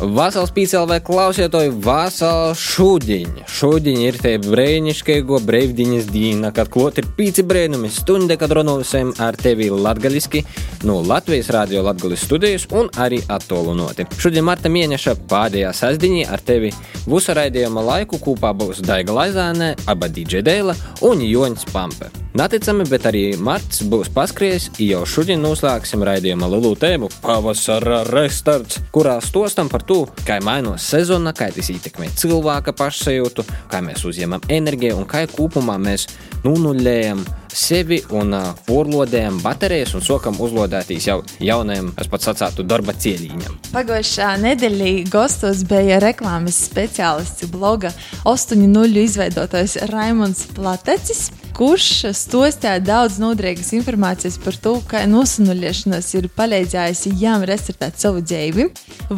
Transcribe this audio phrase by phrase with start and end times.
[0.00, 3.42] Vasals pīcēlvē klausietoju vasal šūdiņa.
[3.52, 9.36] Šūdiņa ir te brēniškaigo brīvdiņas dīna, kad klot ir pīci brēnumi stunde, kad runāsim ar
[9.36, 10.40] tevi latgaliski
[10.88, 14.08] no Latvijas radio Latgalis studijas un arī attolunoti.
[14.16, 16.72] Šodien Marta Mieneša pēdējā sasdiņā ar tevi
[17.04, 22.08] visu raidījuma laiku kopā būs Daiga Laizāne, aba DJ Dēla un Joņs Pampe.
[22.30, 29.16] Naticami, bet arī Marts būs paskries, jau šodien noslēgsim raidījuma lielu tēmu pavasara restarts, kurā
[29.24, 35.00] stostam par to, kā mainās sezona, kā tas ietekmē cilvēka pašsajūtu, kā mēs uzņemam enerģiju
[35.00, 36.06] un kā kopumā mēs
[36.44, 42.94] nunuļējam sevi un uh, porlodējam baterijas un sākam uzlodēties jau jaunajam, es pats sacītu, darba
[42.94, 43.58] cieliņam.
[43.74, 47.90] Pagājušā nedēļā gastos bija reklāmas speciālists bloga
[48.30, 51.28] 8.0 izveidotājs Raimons Platecis
[51.60, 58.70] kurš stostīja daudz noderīgas informācijas par to, kā nosunuļiešanās ir palīdzējusi jām restartēt savu dzīvi.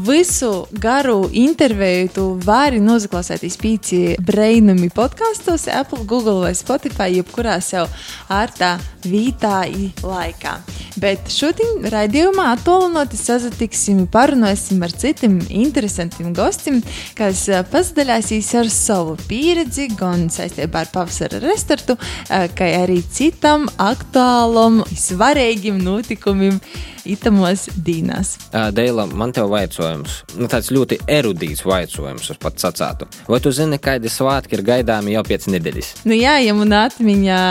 [0.09, 0.51] Visu
[0.83, 7.87] garu interviju tu vari noklausīties pīci brainami podkastos, Apple, Google vai Spotify, jebkurā sev
[8.27, 8.75] ārtā
[9.07, 9.61] vītā
[10.03, 10.59] laikā.
[11.03, 16.79] Bet šodien raidījumā attālināti sazatiksim, parunāsim ar citiem interesantiem gostiem,
[17.19, 21.99] kas pasadalīsies ar savu pieredzi gan saistībā ar pavasara restartu,
[22.31, 26.63] kā arī citam aktuālam, svarīgam notikumam
[27.09, 28.37] itamos dīnās.
[28.75, 33.09] Deila, man te ir jautājums, nu, tāds ļoti erudīts jautājums, es pat sacātu.
[33.27, 35.93] Vai tu zini, kādi svētki ir gaidāmi jau pēc nedēļas?
[36.07, 37.43] Nu, jā, ja man atmiņā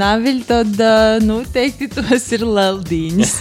[0.00, 0.80] nav, tad
[1.24, 2.46] noteikti tos ir
[2.86, 3.34] leldiņas.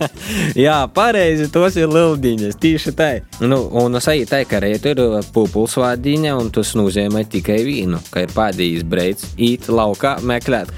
[0.66, 3.10] jā, pareizi, tos ir leldiņas, tieši tā.
[3.40, 5.00] Nu, un es arī tā, ka reit ir
[5.34, 10.72] pupulsvādiņa, un tas nozīmē tikai vīnu, ka ir pādījis breids, īt laukā meklēt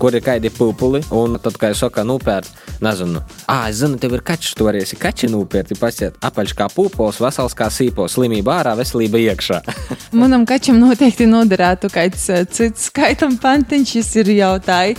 [0.00, 1.00] kur ir kādi pupuli.
[1.14, 2.48] Un tad, kā jau saka, nopērt,
[2.84, 7.20] nezinu, ah, es zinu, tev ir kaķis, tu varēsi kaķi nopērt, pasiet apaļš kā pupols,
[7.22, 9.60] vesels kā sīpos, slimība ārā, veselība iekšā.
[10.20, 12.26] Manam kaķim noteikti noderētu kāds
[12.56, 14.96] cits skaitam pantiņš, šis ir jautāji.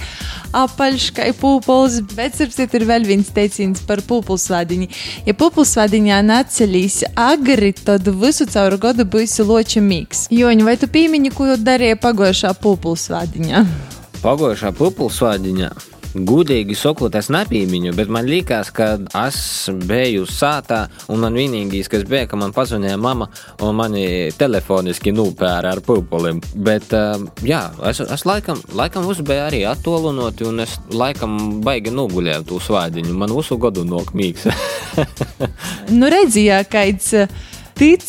[0.58, 4.88] Apaļš kā pupols, bet starpsit ir vēl viens teiciens par pupulsvadiņu.
[5.28, 10.28] Ja pupulsvadiņā neceļīs agri, tad visu cauru gadu būs loča mīgs.
[10.34, 13.66] Joņa, vai tu pīmiņi, ko darīja pagojušā pupulsvadiņā?
[14.24, 15.70] Pagājušā pupulsvādiņā.
[16.18, 18.88] Gudīgi sakot, es nepīmiņu, bet man liekas, ka
[19.28, 19.40] es
[19.86, 23.28] biju sātā, un man vienīgais, kas bija, ka man pazvanīja mama
[23.62, 24.06] un mani
[24.40, 26.40] telefoniski nopēra ar pupuliem.
[26.56, 26.96] Bet,
[27.46, 27.62] jā,
[27.92, 33.14] es, es laikam, laikam uzbēju arī attolunoti, un es laikam baigi noguļēju to svādiņu.
[33.20, 34.48] Man visu gadu nokmīgs.
[36.00, 37.14] nu, redzījā, kāds
[37.78, 38.02] tic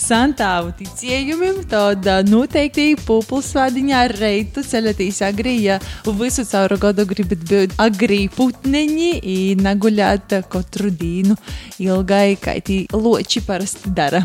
[0.00, 5.76] santāvu ticējumiem, tad eh, noteikti pupulsvādiņā reitu ceļatīs agri, ja
[6.16, 11.36] visu cauru gadu gribat būt agri putneņi un naguļāt katru dienu
[11.80, 14.22] ilgai, kā tī loči parasti dara.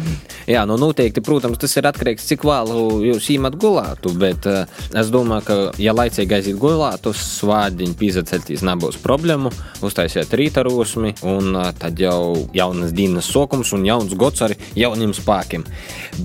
[0.48, 4.64] Jā, nu noteikti, protams, tas ir atkarīgs, cik vēlu jūs īmat gulātu, bet uh,
[4.96, 9.52] es domāju, ka, ja laicīgi aiziet gulātu, svādiņu pīzaceļtīs nebūs problēmu,
[9.86, 15.14] uztaisiet rīta rosmi, un uh, tad jau jaunas dienas sokums un jauns gods arī jauniem
[15.16, 15.66] spēkiem.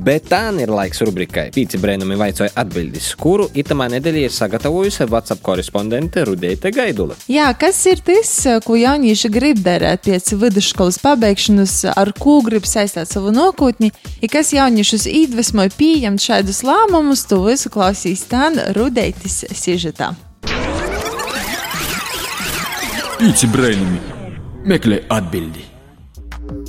[0.06, 5.42] Bet tā ir laiks rubrikai Pīci Brēnumi vaicoja atbildes, kuru itamā nedēļā ir sagatavojusi WhatsApp
[5.44, 7.18] korespondente Rudeita Gaidula.
[7.30, 8.32] Jā, kas ir tas,
[8.64, 14.54] ko jaunieši grib darīt pēc vidusskolas pabeigšanas, ar ko grib saistīt savu nākotni, ja kas
[14.56, 20.12] jauniešus iedvesmoja pieņemt šādus lēmumus, to visu klausīs Tāna Rudeitis sižetā.
[23.20, 23.98] Pīci Brēnumi
[24.70, 25.69] meklē atbildi.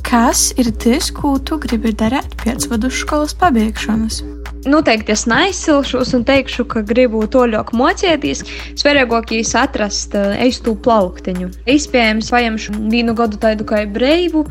[0.05, 4.21] Kas ir tas, ko tu gribi darīt pēc vidusskolas pabeigšanas?
[4.69, 8.43] Noteikti es neizsilšos un teikšu, ka gribu to ļoti mocīties.
[8.77, 11.49] Svarīgākais ir atrast eistu plauktiņu.
[11.65, 14.45] Iespējams, paņemšu vienu gadu tādu kā brīvu,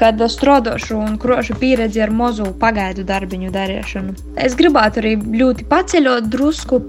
[0.00, 4.14] kad strādāšu un krošu pieredzi ar mazu pagaidu darbiņu darīšanu.
[4.38, 6.80] Es gribētu arī ļoti paceļot drusku,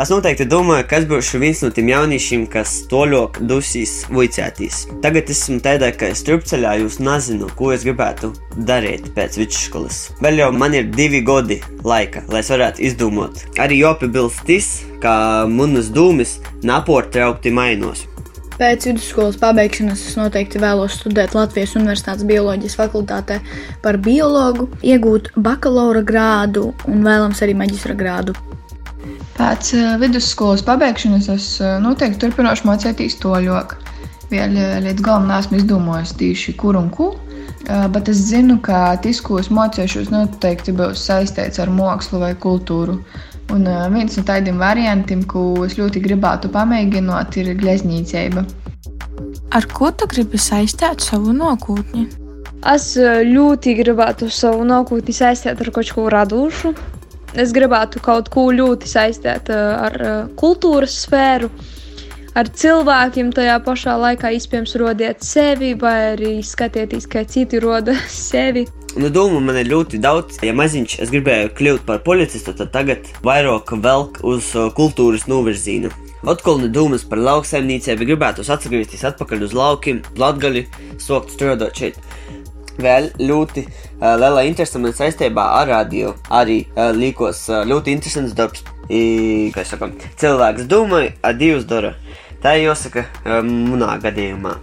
[0.00, 4.86] Es noteikti domāju, ka es būšu viens no tiem jauniešiem, kas toļok dusīs vicētīs.
[5.04, 9.98] Tagad esmu tādā kā strupceļā, jūs nezinu, ko es gribētu darīt pēc vidusskolas.
[10.24, 13.42] Vēl jau man ir divi gadi laika, lai es varētu izdomāt.
[13.60, 14.70] Arī jopibilst tas,
[15.02, 18.06] ka manas dūmis nepārtraukti mainos.
[18.56, 23.42] Pēc vidusskolas pabeigšanas es noteikti vēlos studēt Latvijas Universitātes bioloģijas fakultātē
[23.84, 28.36] par biologu, iegūt bakalaura grādu un vēlams arī maģistra grādu.
[29.38, 31.46] Pēc vidusskolas pabeigšanas es
[31.82, 33.74] noteikti turpināšu mācīties toļok.
[34.32, 37.10] Vēl līdz galam neesmu izdomājis tieši kur un ko,
[37.92, 42.96] bet es zinu, ka tas, ko es mācīšos, noteikti būs saistīts ar mākslu vai kultūru.
[43.52, 48.46] Un viens no tādiem variantiem, ko es ļoti gribētu pamēģināt, ir gleznīcība.
[49.52, 52.06] Ar ko tu gribi saistīt savu nākotni?
[52.72, 56.72] Es ļoti gribētu savu nākotni saistīt ar kaut ko radošu.
[57.32, 59.94] Es gribētu kaut ko ļoti saistīt ar
[60.36, 61.48] kultūras sfēru,
[62.36, 67.96] ar cilvēkiem tajā pašā laikā iespējams rodiet sevi, vai arī skatieties, kā citi roda
[68.28, 68.66] sevi.
[68.92, 70.42] Nu, domu man ir ļoti daudz.
[70.44, 75.88] Ja maziņš es gribēju kļūt par policistu, tad tagad vairāk velk uz kultūras novirzienu.
[76.28, 80.66] Atkal nedomās par lauksaimniecību, gribētu atgriezties atpakaļ uz laukiem, latgali,
[81.00, 81.96] sokt strādāt šeit.
[82.82, 83.64] Vēl ļoti
[84.18, 86.16] liela interese man saistībā ar radio.
[86.30, 88.64] Arī uh, līkos uh, ļoti interesants darbs.
[88.90, 91.94] I, kā jau sakām, cilvēks domāja, a divas dara.
[92.42, 93.06] Tā ir jāsaka
[93.46, 94.56] manā gadījumā.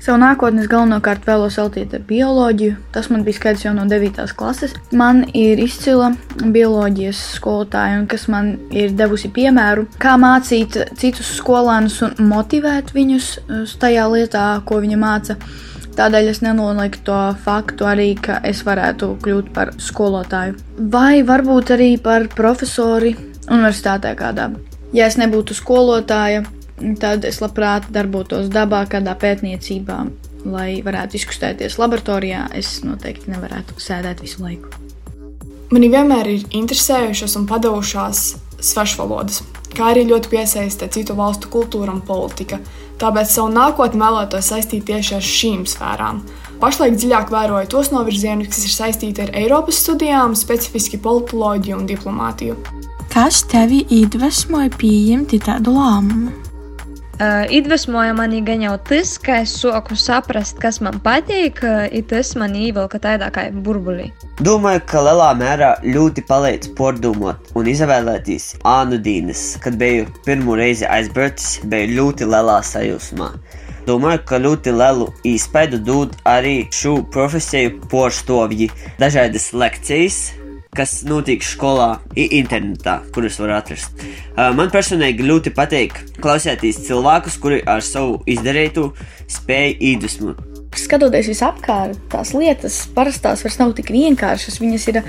[0.00, 2.76] Savu nākotnes galvenokārt vēlos veltīt ar bioloģiju.
[2.94, 4.22] Tas man bija skaidrs jau no 9.
[4.32, 4.72] klases.
[4.96, 12.16] Man ir izcila bioloģijas skolotāja, kas man ir devusi piemēru, kā mācīt citus skolēnus un
[12.30, 13.28] motivēt viņus
[13.82, 15.36] tajā lietā, ko viņa māca.
[15.98, 20.56] Tādēļ es nenolieku to faktu arī, ka es varētu kļūt par skolotāju.
[20.92, 23.16] Vai varbūt arī par profesori
[23.50, 24.50] universitātē kādā.
[24.94, 26.44] Ja es nebūtu skolotāja,
[27.02, 29.98] tad es labprāt darbotos dabā, kādā pētniecībā,
[30.50, 32.46] lai varētu izkustēties laboratorijā.
[32.56, 34.72] Es noteikti nevarētu sēdēt visu laiku.
[35.70, 38.24] Mani vienmēr ir interesējušas un padevušās
[38.70, 39.44] svešvalodas,
[39.76, 42.60] kā arī ļoti piesaista citu valstu kultūra un politika.
[43.00, 46.20] Tāpēc savu nākotni vēlētos saistīt tieši ar šīm sfērām.
[46.60, 52.58] Pašlaik dziļāk vēroju tos novirzienus, kas ir saistīti ar Eiropas studijām, specifiski politoloģiju un diplomātiju.
[53.10, 56.39] Kas tevi iedvesmoja pieņemt tādu lēmumu?
[57.20, 62.30] Uh, iedvesmoja mani gan jau tas, ka es sāku saprast, kas man patīk, un tas
[62.40, 64.06] man ievilka tādā kā burbulī.
[64.40, 69.42] Domāju, ka lielā mērā ļoti palīdz pārdomāt un izvēlēties ānu dīnes.
[69.60, 73.28] Kad biju pirmo reizi aizbraucis, biju ļoti lielā sajūsmā.
[73.84, 80.22] Domāju, ka ļoti lielu iespēju dod arī šo profesiju porštovji, dažādas lekcijas,
[80.76, 84.04] kas notiek skolā, internetā, kurus var atrast.
[84.36, 88.92] Man personīgi ļoti patīk klausīties cilvēkus, kuri ar savu izdarītu
[89.30, 90.46] spēju iedvesmot.
[90.70, 94.60] Skatoties visapkārt, tās lietas parastās vairs nav tik vienkāršas.
[94.62, 95.00] Viņas ir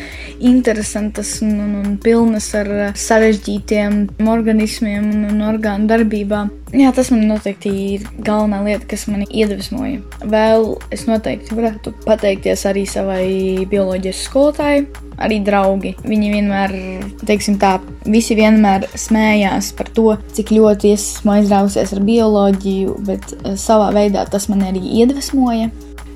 [0.50, 6.50] interesantas un, un, un pilnas ar sarežģītiem organismiem un, un orgānu darbībām.
[6.74, 10.02] Jā, tas man noteikti ir galvenā lieta, kas mani iedvesmoja.
[10.34, 13.30] Vēl es noteikti varētu pateikties arī savai
[13.70, 14.88] bioloģijas skolotājai,
[15.24, 15.94] arī draugi.
[16.04, 16.74] Viņi vienmēr,
[17.28, 17.76] teiksim tā,
[18.06, 24.26] visi vienmēr smējās par to, cik ļoti esmu aizrāvusies ar bioloģiju, bet eh, savā veidā
[24.30, 25.72] tas man arī iedvesmoja.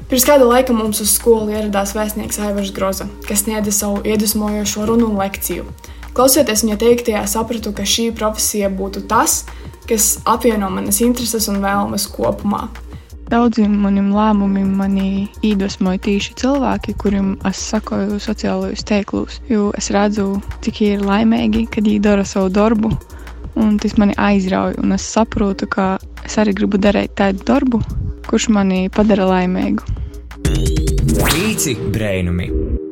[0.05, 5.09] Pirms kāda laika mums uz skolu ieradās vēstnieks Aivars Groza, kas sniedza savu iedvesmojošo runu
[5.09, 5.65] un lekciju.
[6.15, 9.41] Klausoties viņa teiktajā, sapratu, ka šī profesija būtu tas,
[9.89, 12.67] kas apvieno manas intereses un vēlmes kopumā.
[13.25, 15.07] Daudziem maniem lēmumiem manī
[15.45, 19.39] iedvesmoja tieši cilvēki, kuriem es sakoju sociālajos tīklos.
[19.49, 20.27] Jo es redzu,
[20.61, 22.93] cik viņi ir laimīgi, kad viņi dara savu darbu,
[23.57, 24.77] un tas mani aizrauja.
[24.93, 25.95] Es saprotu, ka
[26.25, 27.81] es arī gribu darīt tādu darbu,
[28.29, 29.93] kurš mani padara laimīgu.
[30.45, 32.84] Pīci brēnumi!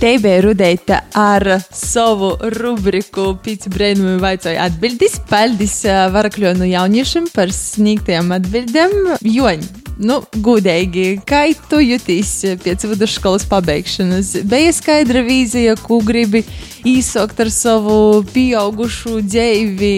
[0.00, 5.16] Teibē Rudeita ar savu rubriku Pīci brēnumi vaicoja atbildes.
[5.30, 5.78] Paldies
[6.14, 8.94] Varakļonu jauniešiem par sniegtajām atbildēm.
[9.22, 9.64] Joņ,
[10.08, 12.34] nu, gudīgi, kā tu juties
[12.64, 14.34] pēc vidusskolas pabeigšanas?
[14.50, 16.44] Bija skaidra vīzija, ko gribi
[16.84, 19.96] īsākt ar savu pieaugušu dzīvi,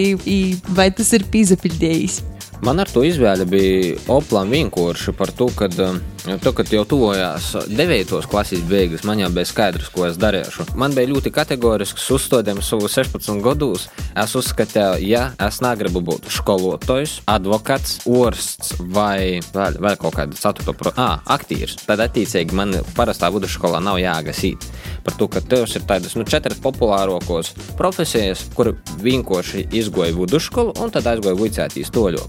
[0.77, 2.21] vai tas ir pīzapildījis?
[2.65, 8.15] Man ar to izvēle bija oplam vienkārši par to, ka, to, kad jau tuvojās 9.
[8.31, 10.65] klases beigas, man jau bija skaidrs, ko es darīšu.
[10.79, 13.85] Man bija ļoti kategorisks uzstādījums savus 16 gadus.
[14.17, 20.73] Es uzskatīju, ja es negribu būt skolotājs, advokāts, orsts vai vēl, vēl kaut kāda ceturto
[20.73, 20.95] pro...
[20.97, 24.65] ah, aktieris, tad attiecīgi man parastā vidusskolā nav jāgasīt.
[25.07, 30.91] Par to, ka tev ir tādas nu, četras populārākās profesijas, kur vienkārši izgoja vidusskolu un
[30.91, 32.25] tad aizgoja vicētīs toļo.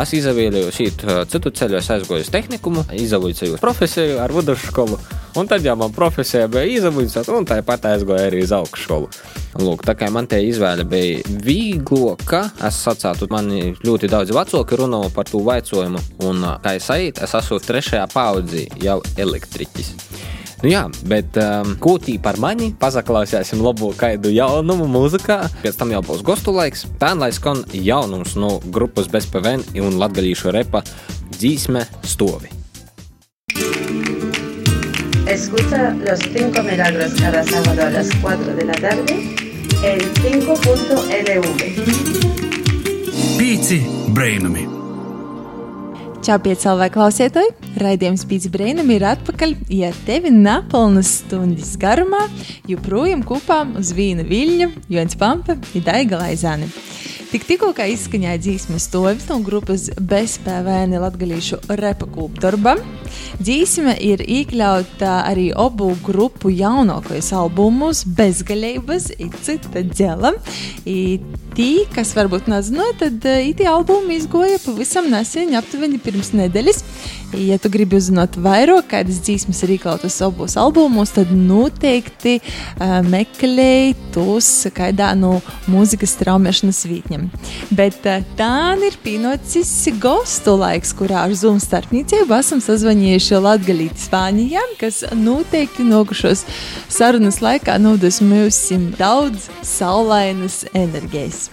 [0.00, 4.98] Es izvēlējos iet citu ceļu, es aizgoju uz tehnikumu, izvēlējos profesiju ar vidusskolu,
[5.38, 9.10] un tad jau man profesija bija izvēlēta, un tāpat aizgoju arī uz augšskolu.
[9.62, 13.50] Lūk, tā kā man te izvēle bija vīgloka, es sacītu, man
[13.82, 18.68] ļoti daudz vecāki runā par to vaicojumu, un kā es aitu, es esmu trešajā paudzī
[18.82, 19.94] jau elektriķis.
[20.60, 25.38] Nu jā, bet um, kūtī par mani pazaklausīsim labo kaidu jaunumu mūzikā.
[25.62, 26.84] Pēc tam jau būs gostu laiks.
[27.00, 30.84] Tā lai skan jaunums no grupas bez PVN un latgalīšu repa
[31.38, 32.52] dzīsme stovi.
[35.30, 39.14] Escucha los cinco milagros cada sábado a las 4 de la tarde
[39.84, 41.46] el 5.lv.
[43.38, 43.80] Pīci
[44.12, 44.79] brainami!
[46.20, 47.54] Čau, piecēlā klausītāji!
[47.80, 52.26] Raidījums Pīcis Brainam ir atpakaļ, ja tevi nepilnas stundas garumā,
[52.68, 56.68] joprojām kopā uz vīna viļņa, Jons Pampa un Daiga Laizāni.
[57.30, 62.72] Tik tikko izskaņāja dzīsmas stāvis no grupas BSPVN Latvijas repa kūpdarba.
[63.38, 69.12] Dzīsme ir iekļauta arī abu grupu jaunākajos albumos Bezgaļības,
[69.46, 70.34] Cita Dzela.
[70.82, 76.82] Tī, kas varbūt nezināja, tad ītie albumi izgoja pavisam nesen, aptuveni pirms nedēļas.
[77.38, 83.92] Ja tu gribi uzzināt vairāk, kādas dziesmas ir iekļautas abos albumos, tad noteikti uh, meklēj
[84.10, 85.36] tos kādā no
[85.70, 87.28] mūzikas traumēšanas vītņiem.
[87.78, 89.70] Bet uh, tā ir pienācis
[90.02, 96.42] gostu laiks, kurā ar Zoom starpniecību esam sazvanījuši Latgalīti Spānijā, kas noteikti nokušos
[96.90, 98.58] sarunas laikā nodos mums
[98.98, 101.46] daudz saulainas enerģijas.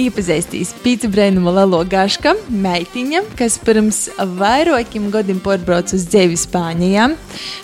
[0.00, 4.08] Iepazīstīs Pīta Brēnuma Lelo Gaška, meitiņa, kas pirms
[4.40, 7.10] vairākiem gadiem pārbrauca uz dzīvi Spānijā,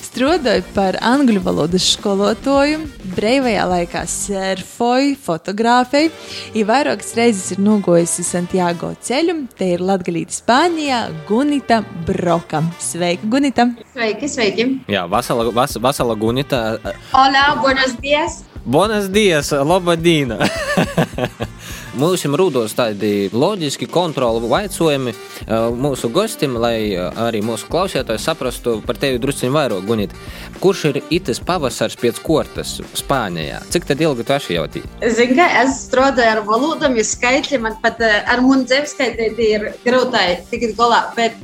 [0.05, 2.83] strādāja par angļu valodas skolotāju,
[3.17, 6.13] brīvajā laikā surfoja, fotografēja,
[6.55, 9.39] un vairākas reizes ir nogojusi Santiago ceļu.
[9.57, 12.63] Te ir Latvijas Spānijā Gunita Broka.
[12.81, 13.71] Sveika, Gunita!
[13.93, 14.69] Sveiki, sveiki!
[14.93, 16.79] Jā, vasala, vas, vasala Gunita.
[17.13, 18.45] Hola, buenos dias!
[18.65, 20.41] Buenos dias, labadīna!
[21.97, 25.15] Mums ir rūdos tādi loģiski kontroli jautājumi
[25.81, 30.12] mūsu gostiem, lai arī mūsu klausītāji saprastu par tevi drusciņu vairāk, Gunīt.
[30.61, 33.62] Kurš ir itis pavasars pēc kortas Spānijā?
[33.73, 34.83] Cik tad ilgi tu esi jau tī?
[35.00, 39.67] Zini, ka es strādāju ar valodām, ir skaitļi, man pat ar munu dzīves skaitļi ir
[39.87, 41.41] grūtai tikt galā, bet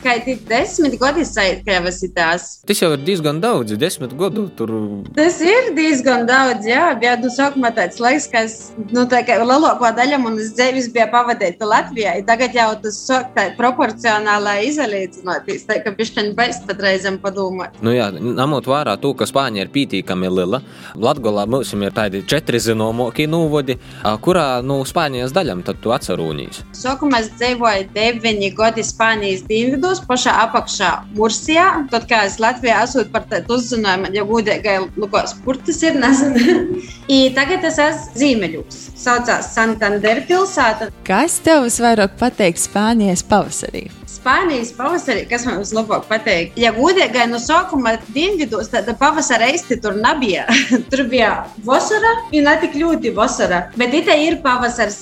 [0.00, 2.48] kā ir desmit gadi sajūt, ka jau esi tās.
[2.64, 4.72] Tas jau ir diezgan daudz, desmit gadu tur.
[5.16, 9.89] Tas ir diezgan daudz, jā, bija nu sākumā tāds laiks, kas, nu, tā kā lielāko
[9.96, 12.14] daļa manas dzīves bija pavadīta Latvijā.
[12.26, 15.66] Tagad jau tas sāk tā proporcionāli izalīdzināties.
[15.68, 17.78] Tā kā pišķiņa baist pat reizēm padomāt.
[17.84, 20.62] Nu jā, ņemot vērā to, ka Spāņa ir pītīkami liela,
[21.00, 23.78] Latgolā mums ir tādi četri zinomokie nūvodi,
[24.24, 26.62] kurā nu Spānijas daļam tad tu atcerūnīs.
[26.76, 31.68] Sākumā es dzīvoju deviņi gadi Spānijas dienvidos, pašā apakšā Mursijā.
[31.92, 36.80] Tad, kā es Latvijā esmu par tādu uzzinājumu, ja gudīgi, lukos, kur tas ir, nezinu.
[37.36, 38.80] tagad es esmu Zīmeļos.
[39.00, 40.90] Saucās Santander pilsēta.
[41.08, 43.86] Kas tev visvairāk patīk Spānijas pavasarī?
[44.10, 49.96] Spānijas pavasarī, kas man vislabāk patīk, ja godīgi no sākuma dienvidos, tad pavasara īsti tur
[49.96, 50.44] nebija.
[50.92, 51.30] tur bija
[51.64, 53.62] vasara, un ne tik ļoti vasara.
[53.80, 54.98] Bet it ir pavasars,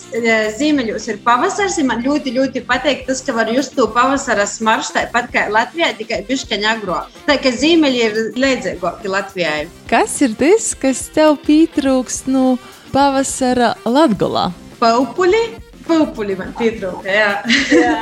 [0.60, 4.94] zīmeļos ir pavasars, un man ļoti, ļoti patīk tas, ka var just to pavasara smaršu,
[5.00, 7.00] tāpat kā Latvijā, tikai bišķiņa agro.
[7.26, 9.58] Tā kā zīmeļi ir līdzīgāki Latvijai.
[9.90, 12.46] Kas ir tas, kas tev pietrūkst no
[12.94, 14.46] pavasara Latgolā?
[14.78, 15.58] Populi
[15.88, 17.08] Pupuļi man pietrūka.
[17.08, 17.30] Jā,
[17.72, 17.92] jā.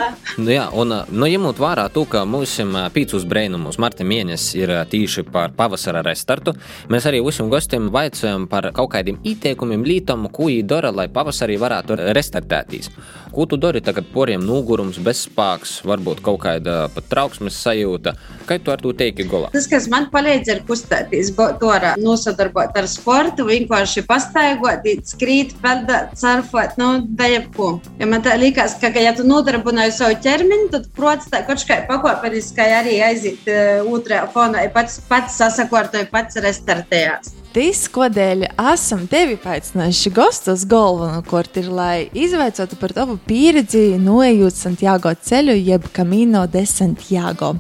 [0.41, 5.27] nu, jā un nu, ņemot vērā to, ka mūsu pīcis brīnumus marta mēnesis ir tieši
[5.31, 6.57] par pavasara restartu,
[6.93, 11.59] mēs arī visiem gostiem vaicājam par kaut kādiem ieteikumiem, lītam, ko viņi dara, lai pavasarī
[11.61, 12.91] varētu restartēties.
[13.37, 18.15] Ko tu dari tagad, poriem nogurums, bezspēks, varbūt kaut kāda pat trauksmes sajūta?
[18.49, 19.51] Kā tu ar to teiki golā?
[19.53, 26.17] Tas, kas man palīdz ir kustēties, to ar nosadarbot ar sportu, vienkārši pastaigot, skrīt, peldēt,
[26.17, 27.29] surfot, nu, da
[27.77, 27.97] jebko.
[28.01, 31.81] Ja man tā liekas, ka, ja tu nodarbināji savu ķermeni, tad, protams, tā kaut kā
[31.89, 37.35] pakāpeniski arī aiziet uh, otrajā fonā, pats, pats sasakortoja, pats restartējās.
[37.57, 45.15] Tas, kodēļ esam tevi paaicinājuši gastos galvenokārt, ir, lai izveicotu par tavu pieredzi, noejot Santiago
[45.17, 47.55] ceļu, jeb Camino de Santiago.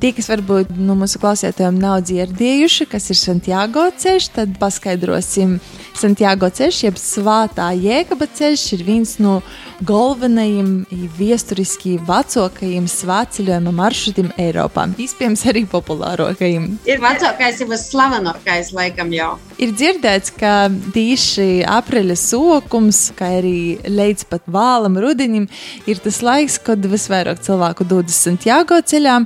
[0.00, 5.58] Tie, kas varbūt no nu, mūsu klausītājiem nav dzirdējuši, kas ir Santiago ceļš, tad paskaidrosim.
[6.00, 9.42] Santiago ceļš, jeb Svētā Jēkaba ceļš, ir viens no
[9.86, 10.70] galvenajiem
[11.18, 14.86] viesturiski vecākajiem svētceļojuma maršrutiem Eiropā.
[15.02, 16.68] Iespējams, arī populārākajiem.
[16.88, 19.34] Ir vecākais, jau slavenākais, laikam jau.
[19.62, 20.54] Ir dzirdēts, ka
[20.94, 25.48] tieši aprīļa sokums, kā arī līdz pat vālam rudenim,
[25.86, 29.22] ir tas laiks, kad visvairāk cilvēku dodas Santiago ceļā.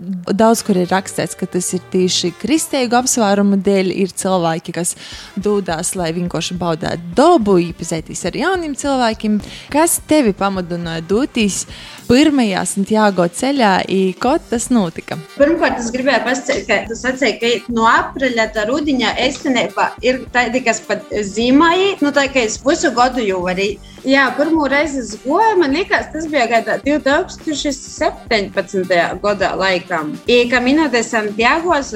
[0.00, 3.90] Daudz kur ir rakstīts, ka tas ir tieši kristīgu apsvērumu dēļ.
[4.00, 4.94] Ir cilvēki, kas
[5.36, 9.36] dodas, lai vienkārši baudītu dabu, iepazīties ar jauniem cilvēkiem.
[9.72, 11.66] Kas tevi pamudināja doties
[12.10, 13.84] pirmajā Santiago ceļā,
[14.20, 15.14] kā tas notika?
[15.38, 20.58] Pirmkārt, es gribēju pasakīt, ka tu sacīki, ka no aprīļa līdz rudenim īstenībā ir tādi,
[20.66, 23.70] kas pat zīmēji, nu tā kā es visu gadu jau arī.
[24.00, 29.20] Jā, pirmo reizi es goju, man liekas, tas bija gadā 2017.
[29.20, 30.14] gadā laikam.
[30.26, 31.92] I Camino de Santiago es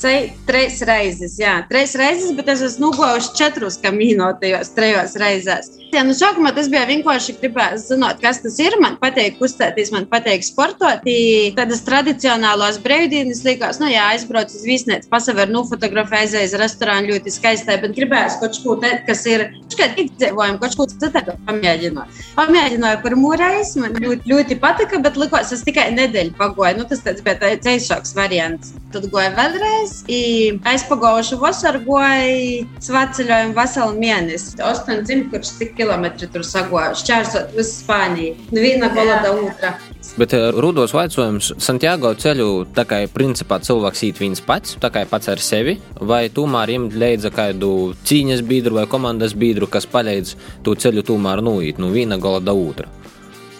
[0.00, 5.66] ce- trīs reizes, jā, trīs reizes, bet es esmu nogojusi četrus Camino tajos trijos reizēs.
[5.92, 8.72] Jā, nu sākumā tas bija vienkārši gribēju zināt, kas tas ir.
[8.80, 11.06] Man patīk kustēties, man patīk sportot.
[11.56, 17.34] Tādas tradicionālās brīvdienas likās, nu jā, aizbrauc uz viesnīcu, pasaver, nu fotografē, aizies restorānu ļoti
[17.34, 22.22] skaistai, bet gribēju kaut ko tādu, kas ir, kā izdzīvojumi, kaut ko citādu pamēģināt.
[22.36, 26.80] Pamēģināju pirmo reizi, man ļoti, ļoti patika, bet likās, es tikai nedēļu pagoju.
[26.80, 28.74] Nu, tas tāds bija tāds ceļšoks variants.
[28.94, 30.22] Tad goju vēlreiz, i
[30.68, 34.56] aizpagaušu vasaru goju svaceļojumu veselu mēnesi.
[34.62, 38.36] 800 kurš cik kilometri tur sagoju, šķērsot visu Spāniju.
[38.50, 39.74] Nu, viena gola da otra.
[40.16, 45.04] Bet eh, rudos jautājums, Santiago ceļu tā kā principā cilvēks īt viens pats, tā kā
[45.10, 47.72] pats ar sevi, vai tomēr ņemt līdzi kādu
[48.06, 52.56] cīņas biedru vai komandas biedru, kas palīdz to ceļu tomēr nūīt no viena gala da
[52.56, 52.88] otra.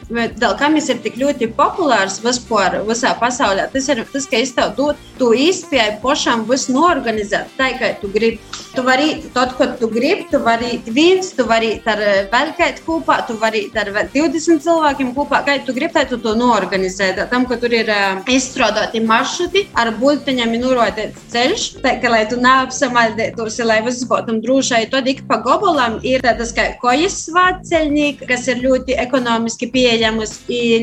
[0.07, 4.53] Dēļ kam viņš ir tik ļoti populārs vispār, visā pasaulē, tas ir tas, ka es
[4.55, 8.39] tev dodu to izpēju pašam visu norganizēt, tā kā tu gribi.
[8.77, 12.85] Tu vari tad, kad tu gribi, tu vari viens, tu vari ar eh, vēl kādu
[12.85, 17.09] kopā, tu vari ar vēl 20 cilvēkiem kopā, kā tu gribi, tad tu to norganizē.
[17.31, 22.23] Tam, ka tur ir uh, izstrādāti maršruti, ar bultiņiem ir norādīts ceļš, tā kā lai
[22.29, 28.29] tu neapsamaldētos, lai viss būtu drošai, tad ik pa gabalam ir tādas kā kojas svāceļnieki,
[28.29, 30.35] kas ir ļoti ekonomiski pieejamas,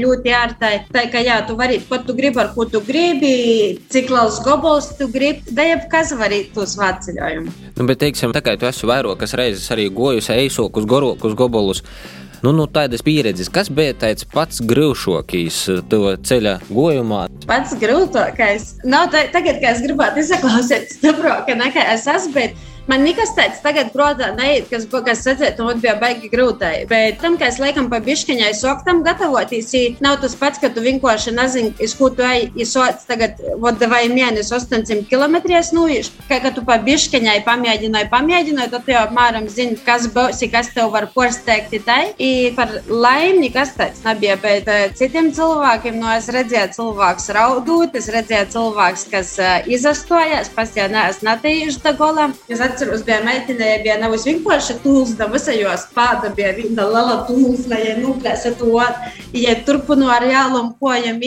[0.02, 0.74] ļoti ārtai.
[0.94, 4.94] Tā kā jā, tu vari, ko tu gribi, ar ko tu gribi, cik liels gabals
[4.98, 7.54] tu gribi, da jebkas var īt to svāceļojumu.
[7.78, 11.84] Nu, bet, teiksim, tā kā tu esi vairākas reizes arī gojusi eisokus, gorākus gobolus.
[12.44, 17.30] Nu, nu, tādas pieredzes, kas bija tāds pats grūšākais to ceļa gojumā?
[17.48, 18.74] Pats grūtākais.
[18.84, 22.36] Nav tā, tagad, kad es gribētu izklausīties stiprāk, nekā es esmu.
[22.36, 22.70] Bet...
[22.90, 26.84] Man nekas tāds tagad, protams, neiet, kas, kas redzēt, un bija baigi grūtai.
[26.90, 29.72] Bet tam, ka es laikam pa bišķiņai soktam gatavoties,
[30.04, 34.04] nav tas pats, ka tu vienkārši nezini, iz ko tu ej, izsots tagad, vod vai
[34.12, 35.40] mēnesis 800 km
[35.78, 36.12] nūjiš.
[36.28, 40.74] Kā ka tu pa bišķiņai pamēģināji, pamēģināji, tad tu jau apmēram zini, kas būs, kas
[40.76, 42.12] tev var porsteigti tai.
[42.20, 47.96] I par laimi nekas tāds nebija, bet uh, citiem cilvēkiem, no es redzēju cilvēks raudūt,
[48.00, 52.36] es redzēju cilvēks, kas uh, izastojās, pats jau neesmu natījuši da golam.
[52.52, 57.98] Es atceros, bija meitene, bija nevis vienkārši tūlzda, visajos pāda bija viena liela tūlzda, ja
[58.02, 58.74] nuplēsa to,
[59.38, 61.22] ja turpinu ar jālam kojam.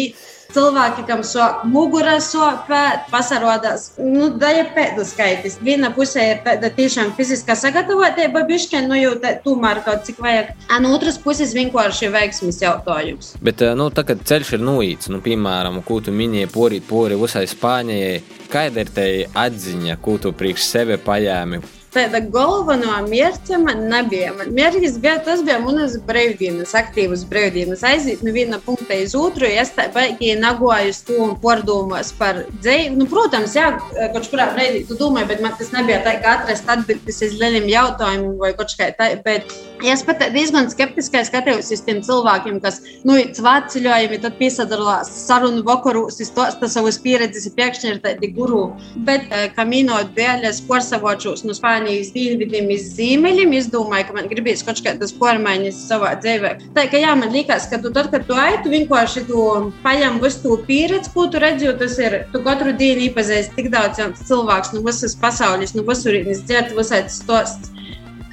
[0.54, 5.58] Cilvēki, kam sāk mugura sāpēt, pasarodās, nu, daļa pēdu skaitis.
[5.64, 10.52] Viena pusē ir tāda tiešām fiziskā sagatavotība, bišķi, nu, jau tā, tomēr kaut cik vajag.
[10.70, 13.34] A no otras puses vienkārši veiksmis jautājums.
[13.44, 17.46] Bet, nu, tā kā ceļš ir nuīts, nu, piemēram, ko tu minēji porīt pori visai
[17.50, 18.20] Spānijai,
[18.52, 19.08] kāda ir tā
[19.46, 21.64] atziņa, ko tu priekš sevi paņēmi?
[21.96, 24.34] Tāda galvenā mērķa man nebija.
[24.52, 27.80] Mērķis bija tas, bija manas brīvdienas, aktīvas brīvdienas.
[27.88, 32.98] Aiziet no viena punkta uz otru, es tā baigi nagoju to un pārdomos par dzīvi.
[32.98, 33.70] Nu, protams, jā,
[34.12, 37.70] kaut kurā brīdī tu domāji, bet man tas nebija tā, ka atrast atbildes uz lieliem
[37.72, 39.08] jautājumiem vai kaut kā tā.
[39.24, 45.64] Bet es pat diezgan skeptiski skatījos uz tiem cilvēkiem, kas, nu, cvāceļojumi, tad piesadarās sarunu
[45.64, 48.66] vakarus, izstosta savas pieredzes, pēkšņi ir tādi guru.
[49.08, 51.85] Bet, kamino dēļ, es pārsavočos no Spānijas.
[51.86, 53.52] Spānijas dienvidiem iz ziemeļiem.
[53.54, 56.50] Es domāju, ka man gribīs kaut kādas pārmaiņas savā dzīvē.
[56.74, 59.44] Tā kā jā, man liekas, ka tu tad, kad tu ej, tu vienkārši tu
[59.84, 64.02] paņem visu to pieredzi, ko tu redzi, tas ir, tu katru dienu iepazīsti tik daudz
[64.26, 67.75] cilvēku no visas pasaules, no visurienes dzert visādi stosts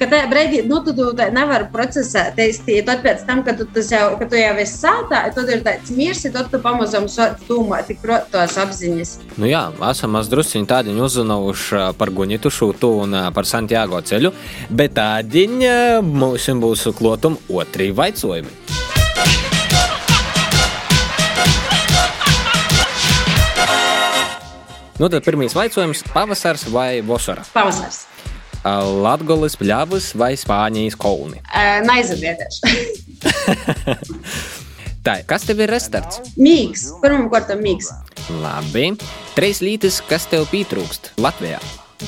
[0.04, 2.76] ka tajā brīdī nu, tu, tu nevari procesēt īsti.
[2.86, 6.24] Tad, pēc tam, kad tu, jau, kad tu jau esi sātā, tad ir tāds miers,
[6.34, 7.08] tad tu pamazām
[7.48, 9.16] domā tik tos apziņas.
[9.40, 14.34] Nu jā, esam mazdrusciņi tādiņi uzzinājuši par Gunitu šūtu un par Santiago ceļu,
[14.70, 18.82] bet tādiņi mums būs klotum otrī vaicojumi.
[24.94, 27.42] Nu, tad pirmais jautājums- pavasars vai vasara?
[27.54, 28.04] Pavasars.
[28.64, 31.42] Latvijas pļavas vai Spānijas kolni?
[31.52, 32.62] Uh, Neizabieties.
[35.04, 36.32] Tā, kas tev ir restorāns?
[36.40, 36.86] Mīgs.
[37.02, 37.90] Pirmkārt, mīgs.
[38.40, 38.94] Labi.
[39.36, 41.58] Trīs lītas, kas tev pietrūkst Latvijā?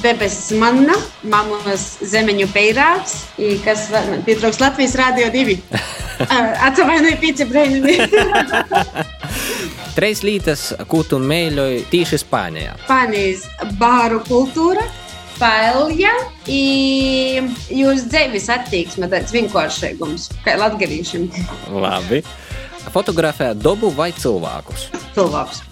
[0.01, 0.97] Debesis manna,
[1.29, 3.19] mammas zemeņu peirāgs,
[3.65, 3.87] kas
[4.27, 5.59] pietrūkst Latvijas Rādio 2.
[6.71, 7.99] Atvainojiet, pīci brēnumi.
[9.97, 12.79] Trīs lītas, ko tu mēļoji tīši Spānijā?
[12.87, 13.45] Spānijas
[13.81, 14.85] bāru kultūra
[15.41, 16.13] paelja,
[16.49, 16.61] i
[17.73, 21.29] jūs dzīves attieksme, tāds vienkāršīgums, kā latgadīšiem.
[21.75, 22.23] Labi.
[22.95, 24.89] Fotografē dabu vai cilvēkus?
[25.17, 25.63] Cilvēkus.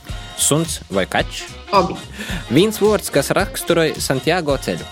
[0.41, 1.45] Suns vai kaķis?
[1.79, 1.97] Obi.
[2.55, 4.87] Viens vārds, kas raksturoja Santiago ceļu.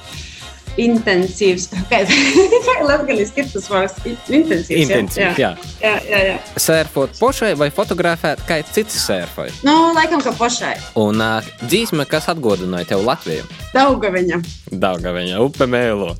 [0.80, 1.68] intensīvs.
[1.90, 3.98] Kā latgaliski ir tas vārds?
[4.06, 4.78] Intensīvs.
[4.86, 5.50] Intensīvs, jā.
[5.50, 6.36] Jā, jā, jā.
[6.62, 9.52] Sērfot pošai vai fotografēt, kā cits sērfoja?
[9.66, 10.74] Nu, laikam, ka pašai.
[11.00, 13.44] Un uh, dzīsme, kas atgādināja tev Latviju?
[13.72, 14.40] Daugaviņa.
[14.72, 16.14] Daugaviņa, upe mēlo.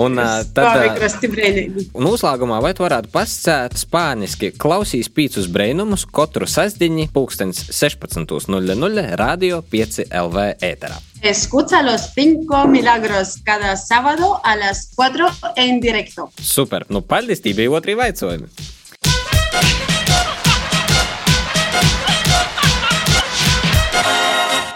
[0.00, 0.84] Un uh, tad.
[0.98, 1.80] Uh.
[1.94, 9.60] Un uzlāgumā vai tu varētu pasakāt spāniski klausīs pīcis brainumus katru sastāvdiņu, pulkstenis 16.00 Radio
[9.70, 11.00] 5 LV ēterā.
[11.24, 16.30] Escucha los cinco milagros cada sábado a las 4 en directo.
[16.38, 18.73] Super, nu paldies, tī bija otri vaicojumi.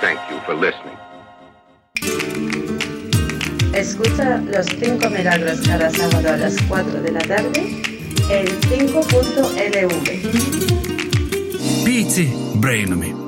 [0.01, 0.97] Thank you for listening.
[3.75, 7.61] Escucha los cinco milagros cada sábado a las 4 de la tarde
[8.31, 9.89] en 5.lv.
[11.85, 13.28] Pīci brainami!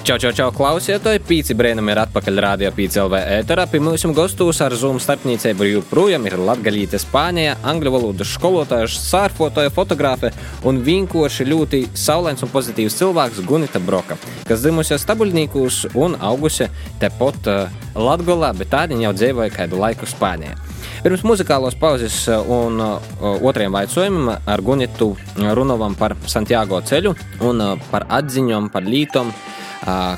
[0.00, 1.20] Čau, čau, čau, klausietāji!
[1.28, 3.66] Pīci brēnam ir atpakaļ Rādio 5 LV ēterā.
[3.68, 10.32] Pie mums gastos ar Zoom starpniecību joprojām ir latgaļīte Spānijā, angļu valodas skolotāja, sārfotāja, fotogrāfe
[10.64, 14.16] un vienkārši ļoti saulains un pozitīvs cilvēks Gunita Broka,
[14.48, 16.70] kas dzimusi Stabuļnīkos un augusi
[17.02, 20.56] tepat uh, Latgolā, bet tādi jau dzīvoja kādu laiku Spānijā.
[21.04, 23.12] Pirms muzikālos pauzes un uh,
[23.44, 29.32] otriem jautājumiem ar Gunitu runājām par Santiago ceļu un par atziņām, par lītām,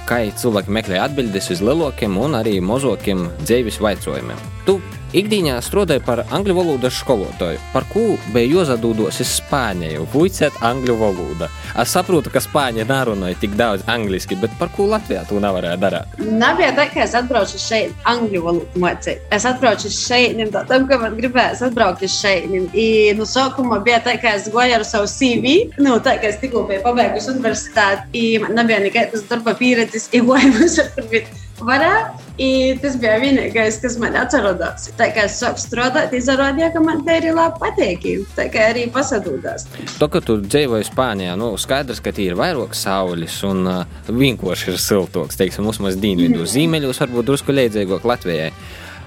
[0.09, 4.41] kā cilvēki meklē atbildes uz lielākiem un arī mazākiem dzīves jautājumiem.
[4.67, 4.79] Tu
[5.17, 11.49] ikdienā strādāji par angļu valodas skolotāju, par ko bija jāsadūdos uz Spāniju, puicēt angļu valodu.
[11.79, 16.17] Es saprotu, ka Spāņi nerunāja tik daudz angliski, bet par ko Latvijā to nevarēja darīt?
[16.21, 19.23] Nebija tā, ka es atbraucu šeit, angļu valodu mācīt.
[19.33, 22.49] Es atbraucu šeit, tam, ka man gribējās atbraukt šeit.
[22.73, 26.41] I, nu, sākumā bija tā, ka es goju ar savu CV, nu, tā, ka es
[26.43, 31.31] tikko biju pabeigusi universitāti, i man nebija nekādas darba pieredzes, i goju ar kurvīt
[31.67, 32.29] varētu.
[32.43, 34.89] I tas bija vienīgais, kas man atcerodās.
[34.99, 38.07] Tā kā es sāku strādāt, izrādījās, ka man te ir labi patīk.
[38.37, 39.67] Tā kā arī pasadūdās.
[40.01, 44.73] To, ka tu dzīvoji Spānijā, nu, skaidrs, ka tie ir vairāk saules un uh, vienkārši
[44.73, 45.39] ir siltoks.
[45.41, 48.51] Teiksim, mums maz dienvidu zīmeļos varbūt drusku līdzīgāk Latvijai.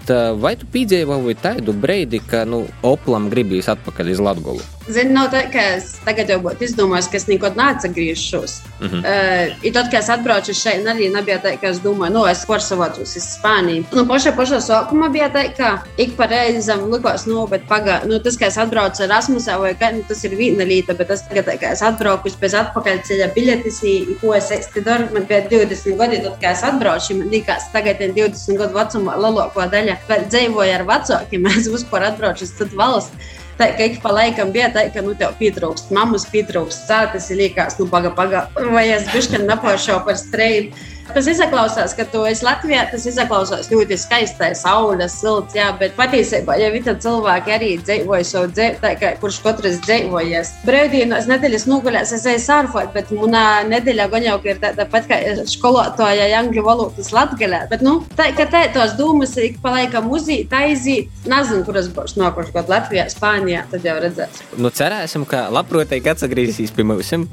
[0.05, 4.74] Tā, vai tu piedzīvoji tādu brīdi, ka nu, Oplam gribīs atpakaļ uz Latviju?
[4.85, 8.59] Zini, nav tā, ka es tagad jau būtu izdomājis, ka es nekad neatgriežos.
[8.79, 9.01] Mm -hmm.
[9.01, 13.15] Uh, tad, kad es atbraucu šeit, arī nebija tā, ka es domāju, no es pārsavātos
[13.17, 13.83] uz Spāniju.
[13.91, 18.19] Nu, pašā pašā sākumā bija tā, ka ik pa reizam likās, nu, bet pagā, nu,
[18.19, 21.23] tas, ka es atbraucu ar Erasmusā, vai kā, nu, tas ir viena lieta, bet tas
[21.27, 23.79] tagad, ka es atbraucu bez atpakaļceļa biļetes,
[24.21, 28.01] ko es īsti daru, man bija 20 gadi, tad, kad es atbraucu, man likās, tagad
[28.01, 32.77] ir 20 gadu vecumā lielākā daļa, bet dzīvoju ar vecākiem, es vispār atbraucu uz citu
[32.77, 33.33] valsts.
[33.55, 37.77] Tā kā ik pa laikam bija tā, ka nu, tev pietrūkst mammas, pietrūkst sāpes, liekas,
[37.79, 38.41] nu, paga, paga,
[38.73, 40.75] vai es bišķi nepāršau par streitu.
[41.13, 46.57] Tas izklausās, ka tu esi Latvijā, tas izklausās ļoti skaisti, saules, silts, jā, bet patiesībā
[46.59, 50.51] jau visi cilvēki arī dzīvoja savu dzīvi, tā kurš katrs dzīvojas.
[50.65, 55.19] Brīvdienos nedēļas nogulēs es eju sārfot, bet manā nedēļā gan jau ir tāda pat kā
[55.49, 57.65] skolotāja angļu valodas latgalē.
[57.71, 62.17] Bet, nu, tā, ka tā, tos domas ik pa laikam uzīt, aizīt, nezinu, kuras būs
[62.19, 64.41] nākošais gads Latvijā, Spānijā, tad jau redzēs.
[64.57, 67.13] Nu, cerēsim, ka labprotīgi atgriezīsies pie mums.
[67.15, 67.27] un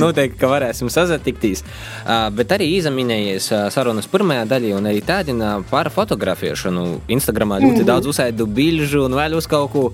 [0.04, 1.64] noteikti, ka varēsim sazatikties.
[2.04, 7.00] Uh, bet arī izminējies uh, sarunas pirmajā daļā, un arī tādina par fotografēšanu.
[7.08, 7.86] Instagramā ļoti Mhm.
[7.86, 9.92] daudz uzsaidu bilžu un vēl uz kaut ko.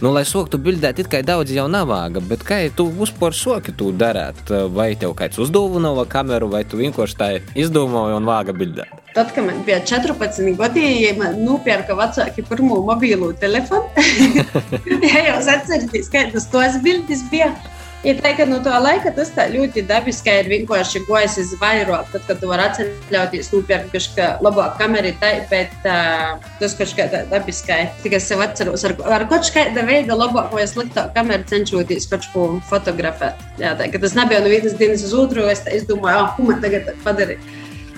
[0.00, 3.74] Nu, lai soktu bildēt, it kā daudz jau nav vāga, bet kā tu vispār soki
[3.76, 4.34] to darāt?
[4.72, 8.88] Vai tev kāds uzdāvināja kameru, vai tu vienkārši tā izdomāji un vāga bildēt?
[9.12, 13.84] Tad, kad man bija 14 gadi, man nopirka vecāki pirmo mobilo telefonu.
[15.04, 17.52] Jā, jau atcerieties, kādas tos bildes bija.
[18.00, 22.08] Ja tā kā no tā laika tas tā ļoti dabiski ir vienkārši gojis uz vairāk,
[22.14, 26.94] tad, kad tu vari atļauties nopirkt kaut kādu labāku kameru, tā, bet uh, tas kaut
[26.96, 27.76] kā tā dabiski.
[28.00, 32.46] Tikai sev atceros, ar, ar kaut kāda veida labāku vai sliktāku kameru cenšoties kaut ko
[32.70, 33.44] fotografēt.
[33.60, 36.32] Jā, tā, ka tas nebija no vienas dienas uz otru, es, tā, es domāju, ah,
[36.38, 37.44] ko man tagad padarīt.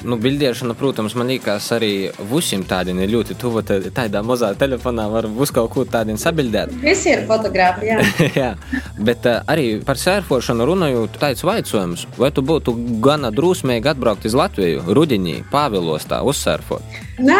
[0.04, 1.90] Nu, bildēšana, protams, man liekas, arī
[2.30, 3.62] visiem tādiem ir ļoti tuva.
[3.62, 6.72] tā- Tādā mazā telefonā var uz kaut ko tādiem sabildēt.
[6.82, 7.98] Visi ir fotografi, jā.
[8.42, 8.50] Jā,
[8.98, 14.34] bet uh, arī par sērfošanu runājot, tāds jautājums, vai tu būtu gana drusmīgi atbraukt uz
[14.34, 16.82] Latviju rudenī, Pāvilostā, uzsērfot?
[17.20, 17.38] Nē,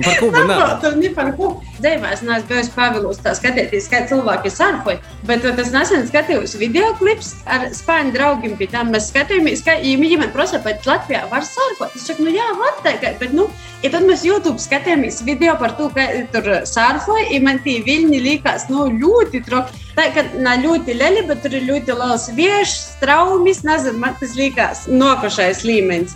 [0.00, 0.80] Par nav?
[0.80, 1.48] Tur ne par ko.
[1.80, 5.00] Dzīvē es neesmu bijis Pāvilos, tā skatīties, kā cilvēki sarfoja.
[5.28, 8.56] Bet tas nesen skatījos video klips ar spāņu draugiem.
[8.60, 11.96] Pie tam mēs skatījāmies, kā ja viņi man prasa, vai Latvijā var sarfot.
[11.98, 13.50] Es saku, nu jā, var teikt, bet nu.
[13.84, 18.24] Ja tad mēs YouTube skatījāmies video par to, kā tur sarfoja, ja man tie viļņi
[18.24, 19.86] likās nu, ļoti troki.
[20.00, 23.58] Tā kā nav ļoti lieli, bet tur ir ļoti liels vieši, straumis.
[23.66, 26.14] Nezinu, man tas liekas nokošais līmenis.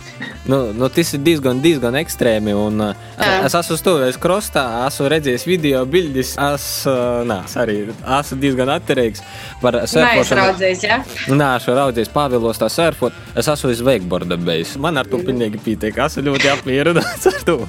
[0.49, 2.55] Nu, nu, tas ir diezgan, diezgan ekstrēmi.
[2.57, 6.33] Un, uh, es esmu stāvējis krustā, esmu redzējis video, bildes.
[6.47, 9.21] Es uh, nā, arī esmu diezgan atturīgs
[9.61, 10.73] par surfošanu.
[10.81, 10.99] jā.
[11.29, 13.23] Nē, es esmu raudzījis Pāvilos tā surfot.
[13.37, 14.73] Es esmu uz wakeboarda bijis.
[14.81, 16.01] Man ar to pilnīgi pietiek.
[16.09, 17.61] Esmu ļoti apmierināts ar to.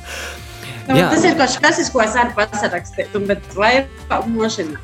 [0.87, 1.11] Nu, Jā.
[1.11, 4.81] tas ir kaut kas, ko es arī pasarakstīju, bet vairāk mošina.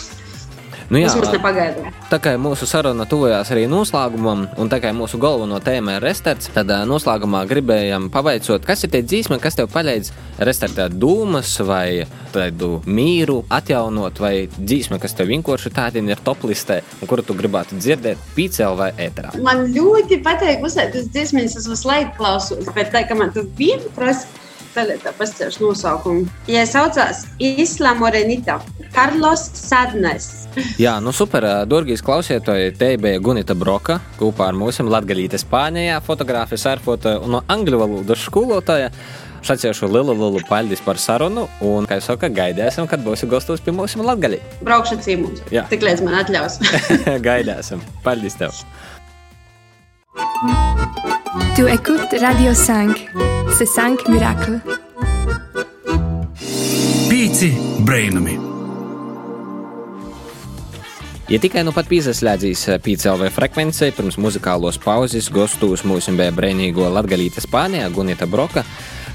[0.92, 1.94] Nu, jā, Tas mums nepagaidām.
[2.10, 6.50] Tā kā mūsu saruna tuvojās arī noslēgumam, un tā kā mūsu galveno tēma ir restarts,
[6.52, 10.10] tad noslēgumā gribējām pavaicot, kas ir tie dzīsmi, kas tev palīdz
[10.44, 16.82] restartēt dūmas vai tādu mīru atjaunot, vai dzīsmi, kas tev vienkārši tādi ir top listē,
[17.00, 19.32] un kuru tu gribētu dzirdēt pīcēl vai ēterā.
[19.40, 23.48] Man ļoti patīk uzsākt tas dziesmas, es visu laiku klausos, bet tā kā man tu
[23.56, 24.28] vienu prasa,
[24.74, 26.26] tad tā pastāšu nosaukumu.
[26.50, 28.58] Ja saucās Isla Morenita,
[28.94, 30.30] Karlos Sadnes.
[30.80, 36.00] Jā, nu super, ā, Durgijas klausītāji, te bija Gunita Broka kopā ar mūsu latgalīte Spānijā,
[36.04, 38.92] fotogrāfija, surfota un no angļu valodas skolotāja.
[39.42, 43.74] Šaciešu lielu, lielu paldies par sarunu, un, kā jau saka, gaidēsim, kad būsi gastos pie
[43.74, 44.38] mums Latgalī.
[44.62, 45.42] Braukšu cīmums.
[45.50, 45.66] Jā.
[45.72, 46.60] Tik līdz man atļaus.
[47.26, 47.82] gaidēsim.
[48.06, 48.54] Paldies tev!
[51.32, 53.08] Tu écoutes Radio 5.
[53.56, 54.60] C'est 5 miracles.
[57.08, 58.36] Pīci brainami!
[61.32, 67.88] Ja tikai nu pat piesaistīs PCLV frekvencei, pirms muzikālos pauzes gostos mūsu brīvīgo latgalīte Spānijā,
[67.88, 68.66] Gunita Broka,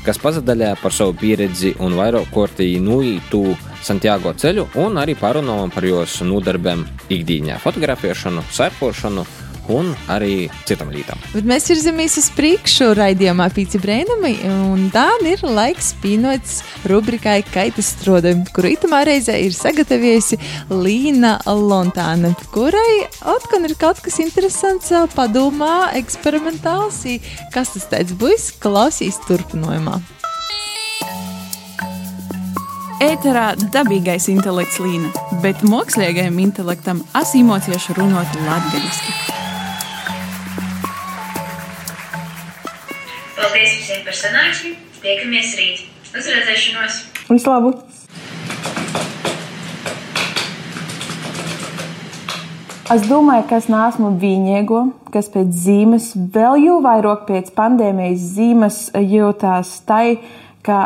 [0.02, 3.44] kas pazadaļā par savu pieredzi un vairāk kārtīgi nuītu
[3.86, 9.28] Santiago ceļu un arī parunājām par jos nodarbēm ikdienā- fotografēšanu, surfošanu
[9.74, 11.20] un arī citam lītam.
[11.34, 17.94] Bet mēs virzamies uz priekšu raidījumā Pīci Brēnami, un tā ir laiks pīnots rubrikai Kaitas
[17.96, 20.40] strode, kuru itamā reizē ir sagatavojusi
[20.72, 27.04] Līna Lontāne, kurai atkal ir kaut kas interesants padomā, eksperimentāls,
[27.56, 30.00] kas tas tāds būs, klausīs turpinājumā.
[32.98, 35.12] Ēterā dabīgais intelekts līna,
[35.44, 39.47] bet mākslīgajam intelektam es īmociešu runāt latviešu.
[43.38, 44.72] Paldies visiem par sanāksmi.
[44.98, 45.82] Tiekamies rīt.
[46.18, 46.96] Uz redzēšanos!
[47.28, 47.84] Vislabāk!
[52.88, 54.82] Es domāju, ka es neesmu vienīgo,
[55.14, 60.18] kas pēc zīmes, vēl jau vairāk pēc pandēmijas zīmes jūtās tai,
[60.66, 60.82] ka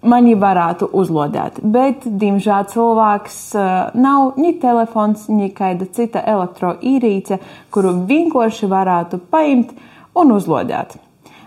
[0.00, 1.60] mani varētu uzlodēt.
[1.76, 7.42] Bet, diemžēl, cilvēks uh, nav ni telefons, ni kāda cita elektroīrīce,
[7.74, 9.76] kuru vienkārši varētu paimt
[10.16, 10.96] un uzlodēt.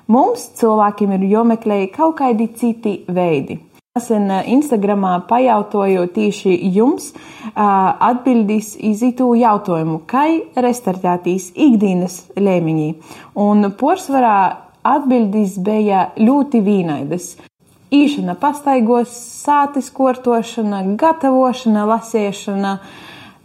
[0.08, 3.58] Mums, cilvēkiem, ir jāmeklē kaut kādi citi veidi.
[3.96, 7.14] Nesen Instagramā pajautāju tieši jums
[7.56, 10.26] atbildīs iz itu jautājumu, kā
[10.60, 12.90] restartētīs ikdienas līmenī.
[13.40, 14.36] Un pārsvarā
[14.86, 17.32] atbildīs bija ļoti vīnaidas.
[17.96, 19.16] Īšana pastaigos,
[19.46, 22.78] sātis kortošana, gatavošana, lasēšana,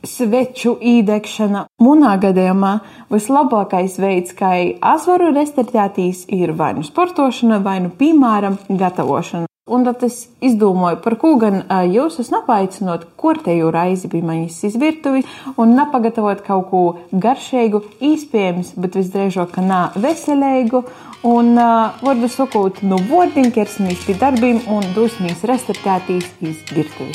[0.06, 1.66] sveču īdegšana.
[1.82, 2.72] Manā gadījumā
[3.12, 9.46] vislabākais veids, kā es varu restartētīs, ir vai nu sportošana, vai nu, piemēram, gatavošana.
[9.70, 15.22] Un tad es izdomāju, par ko gan jūs esat apaicinot kortēju raizi bija manis izvirtuvi
[15.54, 16.82] un nepagatavot kaut ko
[17.12, 20.82] garšīgu, īspējams, bet visdrīzāk, ka nā veselīgu.
[21.30, 27.12] Un, uh, varbūt sakot, no vārdiem ķersimies pie darbiem un dosimies restartētīs izvirtuvi.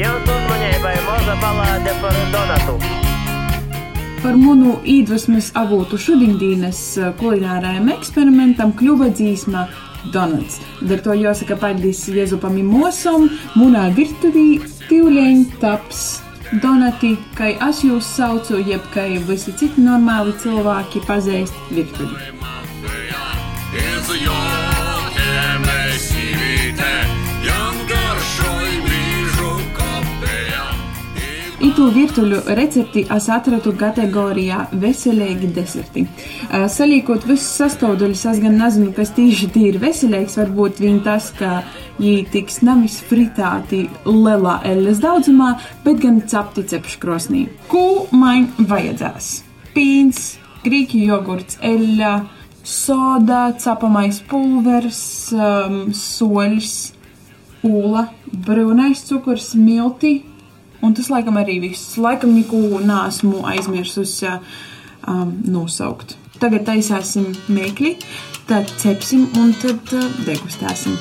[0.00, 2.76] Jūsu uzmanībai maza balāde par Donatu.
[4.22, 6.80] Par manu iedvesmas avotu šodienas
[7.20, 9.66] kulinārajam eksperimentam kļuva dzīsma
[10.14, 10.56] Donuts.
[10.88, 13.28] Ar to jāsaka paldies Jēzupam Mosam,
[13.60, 16.22] munā virtuvī tīvlēņ taps.
[16.64, 22.16] Donati, kā es jūs saucu, jeb kā visi citi normāli cilvēki pazīst virtuvi.
[31.80, 36.02] Itu virtuļu recepti es atradu kategorijā veselīgi deserti.
[36.74, 40.36] Salīkot visus sastāvdaļus, es gan nezinu, kas tieši tie ir veselīgs.
[40.36, 41.62] Varbūt viņi tas, ka
[41.96, 45.54] viņi tiks nevis fritāti lielā elles daudzumā,
[45.86, 47.46] bet gan cepti cepškrosnī.
[47.72, 49.32] Ko man vajadzēs?
[49.72, 50.34] Pīns,
[50.66, 52.14] grīķu jogurts, eļļa,
[52.60, 55.00] soda, cepamais pulvers,
[55.32, 56.74] um, soļs,
[57.64, 58.10] ūla,
[58.44, 60.18] brūnais cukurs, milti,
[60.80, 61.96] Un tas laikam arī viss.
[62.00, 66.16] Laikam neko nesmu aizmirsusi um, nosaukt.
[66.40, 67.96] Tagad taisāsim mēkli,
[68.48, 70.96] tad cepsim un tad uh, degustēsim.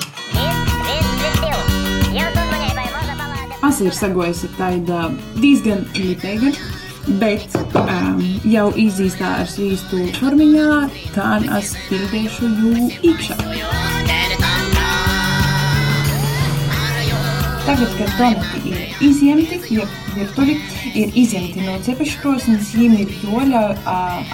[3.60, 6.52] Es Māsa ir sagojusi tāda diezgan lipīga,
[7.22, 10.70] bet um, jau izīstā ar svīstu formiņā,
[11.16, 14.19] tā es pildīšu jū iekšā.
[17.66, 20.56] Tagad, kad donati ir izņemti, jeb virtuļi
[20.98, 23.76] ir izņemti no cepeškrosnes, ir jāļauj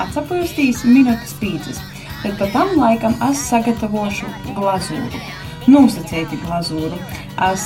[0.06, 1.82] atsapūstīs minūtes pīcis.
[2.24, 5.26] Bet pa tam laikam es sagatavošu glazūru.
[5.72, 6.98] Nosacīti glazūru.
[7.42, 7.64] Es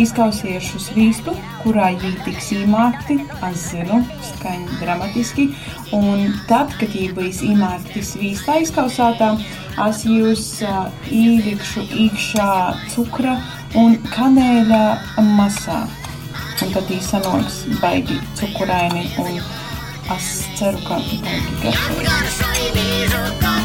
[0.00, 3.18] izkausīšu svīstu, kurā viņi tiks īmākti.
[3.50, 5.48] Es zinu, skaņa dramatiski.
[5.94, 9.34] Un tad, kad viņi būs īmākti svīstā izkausātā,
[9.86, 12.52] es jūs uh, ielikšu iekšā
[12.94, 13.36] cukra
[13.78, 14.84] un kanēļa
[15.36, 15.82] masā.
[16.62, 19.42] Un tad viņi sanāks baigi cukuraini un
[20.16, 23.61] es ceru, ka baigi garšīgi.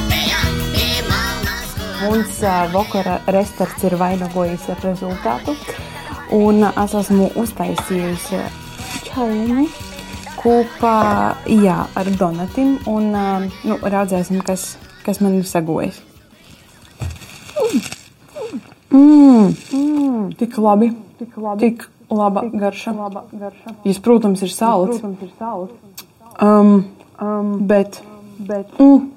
[1.97, 2.41] Mums
[2.73, 5.55] vakara restorāns ir vainagojis ar rezultātu.
[6.37, 8.41] Un es esmu uztaisījusi
[9.07, 9.65] čaini
[10.37, 10.97] kopā
[11.49, 12.75] jā, ar Donatim.
[12.91, 15.97] Un, nu, redzēsim, kas, kas man ir sagojis.
[18.93, 20.93] Mm, mm, tik labi.
[21.17, 21.65] Tik labi.
[21.65, 22.93] Tik laba garša.
[22.93, 23.77] Laba garša.
[23.89, 24.99] Jis, protams, ir salds.
[24.99, 25.73] Protams, ir salds.
[26.37, 26.73] Um,
[27.17, 28.01] um, bet,
[28.37, 29.07] bet mm,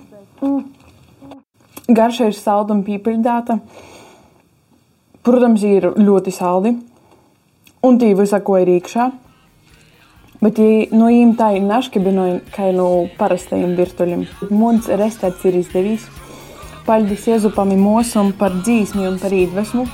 [0.40, 0.79] mm.
[1.96, 3.59] Garša ir salda un pīpeļdāta.
[5.26, 6.76] Protams, ir ļoti saldi.
[7.85, 9.11] Un tī visa, ko ir iekšā.
[10.40, 12.87] Bet, ja no viņiem tā ir naškabinoja, kā no
[13.18, 16.07] parastajiem virtuļiem, mums restorāns ir izdevies.
[16.87, 19.85] Paldies Iezupam mūsam par dzīsmi un par iedvesmu.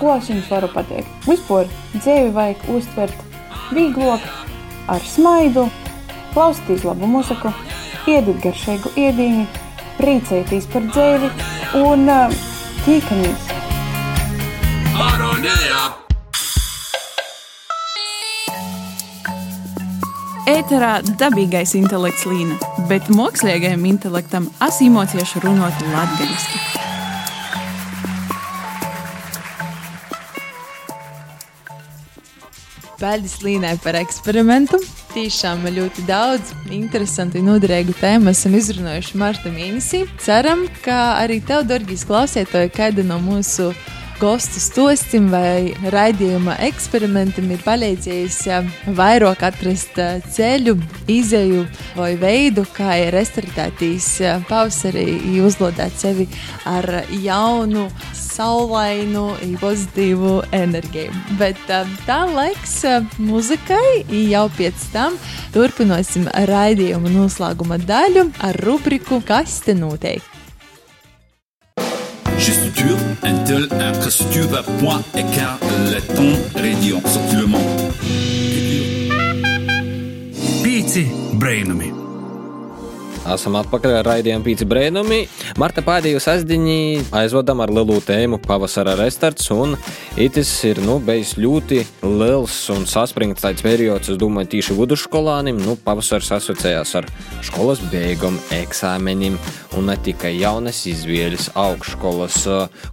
[0.00, 1.06] Ko es jums varu pateikt?
[1.28, 3.36] Vispār dzīvi vajag uztvert
[3.70, 4.26] vieglāk,
[4.90, 5.68] ar smaidu,
[6.34, 7.54] klausīties labu mūziku,
[8.10, 9.46] iedot garšīgu ēdienu,
[10.04, 11.28] priecēties par dzīvi
[11.80, 12.08] un
[12.84, 13.44] tīkamies!
[15.00, 15.84] Aronija!
[20.50, 22.58] Ēterā dabīgais intelekts līna,
[22.90, 26.60] bet mākslīgajam intelektam es īmociešu runāt latviešu.
[33.00, 34.82] Paldies Līnai par eksperimentu.
[35.14, 40.00] Tiešām ļoti daudz interesantu un noderīgu tēmu esam izrunājuši marta mēnesī.
[40.18, 43.68] Ceram, ka arī tev, Dorgijas klausītāji, kāda no mūsu
[44.20, 50.74] gostu stostim vai raidījuma eksperimentam ir palīdzējis eh, vairāk atrast eh, ceļu,
[51.10, 51.64] izēju
[51.98, 55.06] vai veidu, kā ir restartētīs eh, pavasarī,
[55.44, 56.28] uzlodēt sevi
[56.68, 56.88] ar
[57.22, 57.86] jaunu,
[58.18, 59.28] saulainu,
[59.62, 61.24] pozitīvu enerģiju.
[61.40, 61.60] Bet
[62.08, 62.80] tā laiks
[63.22, 65.18] muzikai jau pēc tam
[65.54, 70.33] turpināsim raidījuma noslēguma daļu ar rubriku Kas te notiek?
[72.84, 75.58] culture, Intel, infrastructure, point, écart,
[75.92, 77.60] le temps, radio, sorti le monde.
[80.62, 82.03] Pitié, brain Me.
[83.24, 85.22] Esam atpakaļ ar raidījumu Pīci Brēnumi.
[85.56, 89.78] Marta pēdējo sasdiņu aizvadam ar lielu tēmu pavasara restarts, un
[90.20, 95.78] itis ir, nu, bijis ļoti liels un saspringts tāds periods, es domāju, tīši vidusskolānim, nu,
[95.86, 97.08] pavasars asociējās ar
[97.46, 99.38] skolas beigām, eksāmenim,
[99.78, 102.36] un ne tikai jaunas izvēles, augšskolas,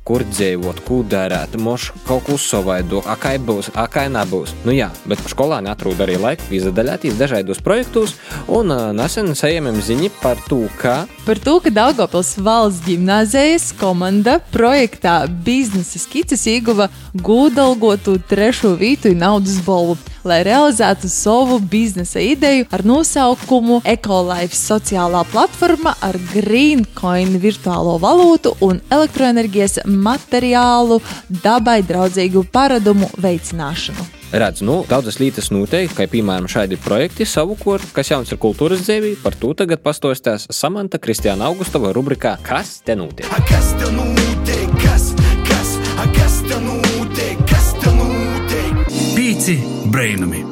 [0.08, 4.56] kur dzīvot, ko darīt, moš kaut ko savaido, akai būs, akai nebūs.
[4.64, 8.16] Nu jā, bet skolāni atrod arī laiku izdalīties dažādos projektos,
[8.48, 15.16] un nesen saņēmām ziņu par to, ka Par to, ka Daugopils valsts gimnāzijas komanda projektā
[15.46, 23.82] biznesa skices ieguva gūdalgotu trešo vītu naudas balvu, lai realizētu savu biznesa ideju ar nosaukumu
[23.86, 31.02] Ecolife sociālā platforma ar Greencoin virtuālo valūtu un elektroenerģijas materiālu
[31.44, 34.21] dabai draudzīgu paradumu veicināšanu.
[34.32, 39.16] Redz, nu, daudzas lietas noteikti, kā piemēram šādi projekti savukārt, kas jauns ir kultūras dzīvī,
[39.24, 43.28] par to tagad pastostās Samanta Kristiāna Augustova rubrikā Kas te notiek?
[43.50, 44.72] Kas te notiek?
[44.82, 45.12] Kas,
[45.48, 47.46] kas, a, kas te notiek?
[47.50, 48.82] Kas te notiek?
[49.18, 49.60] Pīci
[49.92, 50.46] brainami.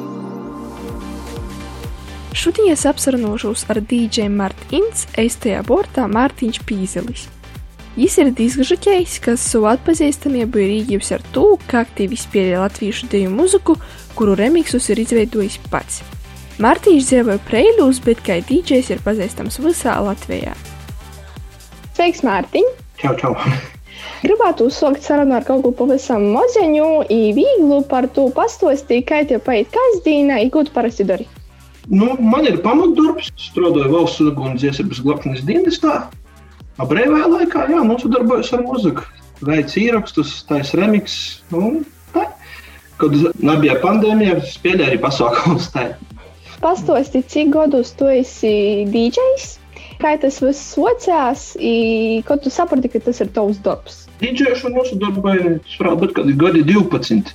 [2.36, 7.26] Šodien es apsarunāšos ar DJ Martins, eistajā bortā Mārtiņš Pīzelis.
[8.00, 13.74] Ir diskžokejs, kas savu atpazīstamību ir ieguvis ar to, ka aktīvi spēlē latviešu deju muziku,
[14.16, 15.98] kuru remixus ir izveidojis pats.
[16.64, 20.54] Mārtiņš dzīvoja Preilūs, bet kā DJs ir pazīstams visā Latvijā.
[21.98, 22.70] Sveiks, Mārtiņ!
[23.02, 23.34] Čau, čau!
[24.24, 29.68] Gribētu uzsākt sarunu ar kaut ko pavisam maziņu, īvīglu par to pastostīt, kā tev paiet
[29.76, 31.28] kasdīnā, i ko tu parasti dari.
[31.92, 35.98] Nu, man ir pamatdarbs, strādāju valsts uguns iesabas glabšanas dienestā.
[36.78, 39.06] Brīvajā laikā, jā, nodarbojos ar muziku.
[39.44, 41.40] Veids īrakstus, taisa remix.
[41.52, 41.80] Nu,
[42.14, 42.26] tā.
[43.00, 45.70] Kad nebija pandēmija, spēlēja arī pasākumus.
[45.74, 45.94] tā.
[46.60, 49.56] Pastāsti, cik gadus tu esi DJs?
[50.00, 54.06] Kā tas viss sociās, i kad tu saprati, ka tas ir tavs darbs?
[54.20, 55.48] Dīdžēšana mūsu darbā ir
[55.78, 57.32] varētu būt kādi gadi 12.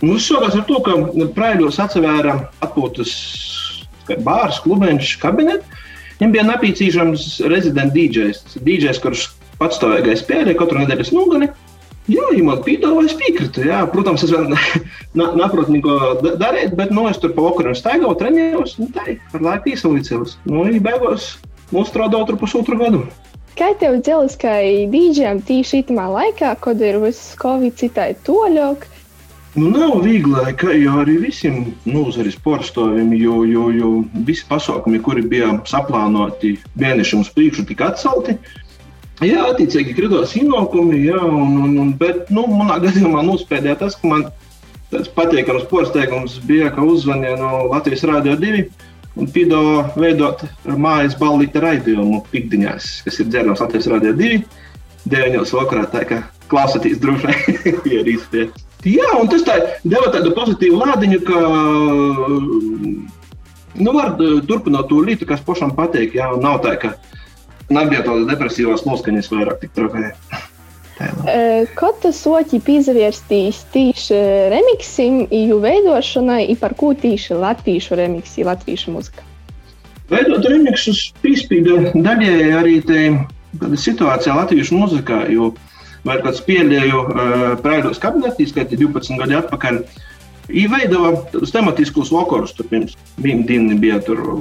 [0.00, 0.96] Nu, Mums sākās ar to, ka
[1.36, 3.10] Praiļos atsevēra atpūtas
[4.24, 5.79] bārs, klubiņš, kabinets.
[6.20, 8.40] Viņam bija nepieciešams rezidents DJs.
[8.60, 9.26] Ir DJs, kurš
[9.60, 11.48] patstāvīgais spēlē katru nedēļas nogali.
[12.10, 13.62] Jā, ja man piedāvāja, es piekrītu.
[13.68, 14.80] Jā, protams, es vēl ne-
[15.20, 19.04] ne- neprotu neko da- darīt, bet nu, es tur pa vakaram staigāju, trenējos, un tā
[19.16, 20.36] ar laiku īsalīdzējos.
[20.50, 21.32] Nu, un beigās
[21.72, 23.04] mums strādāja tur pusotru gadu.
[23.58, 24.58] Kā tev dzēlis, kā
[24.92, 28.86] DJam tīši itamā laikā, kad ir viss Covid citai toļok?
[29.54, 33.88] Nu, nav viegli, ka jau arī visiem nozares porcelāniem, jo, jo, jo
[34.28, 38.36] visi pasākumi, kuri bija saplānoti mēnešiem uz priekšu, tika atcelti.
[39.26, 44.12] Jā, attiecīgi kritās ienākumi, jā, un, un, un, bet nu, manā gadījumā nospēdēja tas, ka
[44.12, 44.24] man
[44.94, 48.64] tāds patīkams porcelāns bija, ka uzzvanīja no Latvijas Rādio 2
[49.18, 50.46] un piedāvāja veidot
[50.78, 54.40] mājas ballīta raidījumu pikdiņās, kas ir dzērnams Latvijas Rādio 2.
[55.10, 55.42] 9.
[55.58, 58.69] vakarā, tā kā klausāties droši vien, ir izpēta.
[58.88, 61.40] Jā, un tas tā deva tādu pozitīvu lādiņu, ka
[63.80, 66.16] nu, var eh, turpināt to lietu, kas pašam patīk.
[66.16, 66.94] Jā, nav tā, ka
[67.72, 70.14] nebija tādas depresīvās noskaņas vairāk tik trakē.
[71.00, 74.18] E, Kad tu soķi pīzavērstīs tīši
[74.52, 79.24] remiksim, ju veidošanai, i par ko tīši latviešu remiksi, latviešu muzika?
[80.10, 85.54] Veidot remixus piespīda daļēji arī tāda situācija latviešu muzikā, jo
[86.06, 89.82] vai kāds pieļēju uh, praidos kabinetīs, kad 12 gadi atpakaļ,
[90.50, 92.50] Īveidoja tādus tematiskus vakarus.
[92.58, 94.00] Tur pirms viena diena bija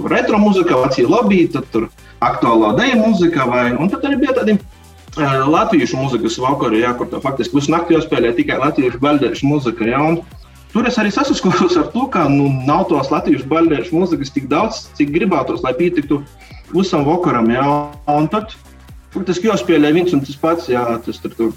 [0.09, 1.85] retro mūzika, vecie lobby, tad tur
[2.25, 7.11] aktuālā dēļa mūzika, vai, un tad arī bija tādi uh, latviešu mūzikas vakari, jā, kur
[7.11, 9.89] tā faktiski visu nakti jāspēlē tikai latviešu baļķiešu mūzika.
[9.91, 10.21] Jā, un
[10.69, 14.83] Tur es arī saskaros ar to, ka nu, nav tos latviešu baļķiešu mūzikas tik daudz,
[14.99, 16.19] cik gribētos, lai pietiktu
[16.69, 17.49] visam vakaram.
[17.49, 17.63] Jā,
[18.13, 18.53] un tad
[19.15, 20.69] faktiski jāspēlē viens un tas pats.
[20.71, 21.53] Jā, tas tur, tur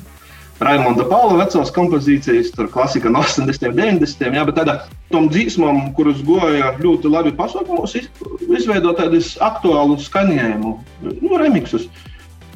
[0.62, 3.68] Raimonda Paula vecās kompozīcijas, tur klasika no 80.
[3.70, 4.22] un 90.
[4.36, 4.76] Jā, bet tādā
[5.11, 7.96] tom dzīsmām, kuras goja ļoti labi pasaukumos,
[8.46, 10.74] izveidot tādus aktuālus skaņojumu,
[11.11, 11.88] nu, remixus.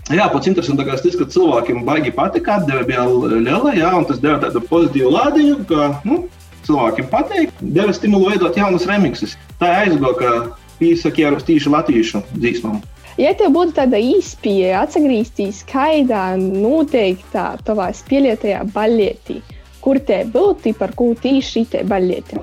[0.06, 4.38] Jā, pats interesantākais tas, ka cilvēkiem baigi patika, atdeve bija liela, jā, un tas deva
[4.44, 6.20] tādu pozitīvu lādiņu, ka nu,
[6.68, 9.34] cilvēkiem patīk, deva stimulu veidot jaunus remixus.
[9.58, 10.30] Tā aizgoja, ka
[10.78, 12.78] pīsaki ar tīši latviešu dzīsmām.
[13.16, 19.38] Ja tev būtu tāda īspēja atgriezties skaidrā, noteiktā tavā spēlētajā baļķī,
[19.80, 22.42] kur te būtu, par ko tieši šī baļķa?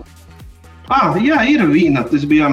[0.89, 2.01] Ah, jā, ir viena.
[2.09, 2.49] Tas bija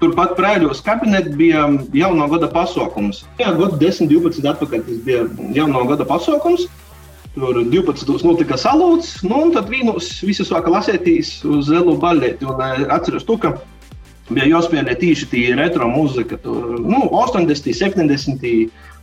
[0.00, 3.26] turpat Prēļos kabinetā, bija jaunā gada pasākums.
[3.38, 6.64] Jā, gada 10, 12 atpakaļ tas bija jaunā gada pasākums.
[7.36, 8.24] Tur 12.
[8.26, 12.48] notika salūts, nu, un tad vīnos visi sāka lasēties uz zelu baļķi.
[12.88, 13.52] Atceros to, ka
[14.30, 16.38] bija jāspēlē tieši tī retro mūzika.
[16.44, 18.46] Tur, nu, 80, 70,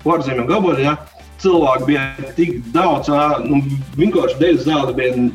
[0.07, 0.87] ārzemju gabali.
[0.87, 0.97] Ja.
[1.37, 3.11] Cilvēki bija tik daudz,
[3.45, 3.59] nu,
[3.99, 5.27] vienkārši dēļ zāle bija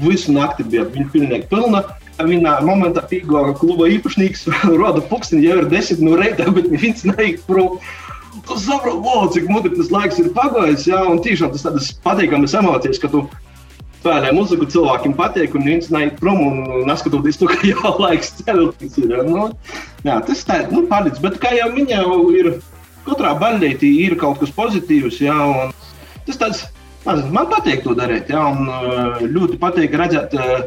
[0.00, 1.82] visu nakti, bija viņa pilnīgi pilna.
[2.22, 4.46] Vienā momentā pīgāja kluba īpašnieks,
[4.80, 7.80] roda pulksteni, jau ir desmit no reitā, bet neviens neiet prom.
[8.48, 12.56] Tu saproti, wow, cik mudri tas laiks ir pagājis, jā, un tiešām tas tādas patīkamas
[12.56, 13.26] emocijas, ka tu
[14.02, 18.98] spēlē muziku, cilvēkiem patīk, un viens neiet prom, un neskatoties to, ka jau laiks celties
[18.98, 19.14] ir.
[19.28, 19.48] Nu,
[20.06, 22.52] jā, tas tā, nu, palīdz, bet kā jau minēju, ir
[23.06, 25.38] katrā baļķī ir kaut kas pozitīvs, jā,
[26.26, 26.66] tas tāds,
[27.06, 30.64] nezinu, man patīk to darīt, jā, un uh, ļoti patīk redzēt uh,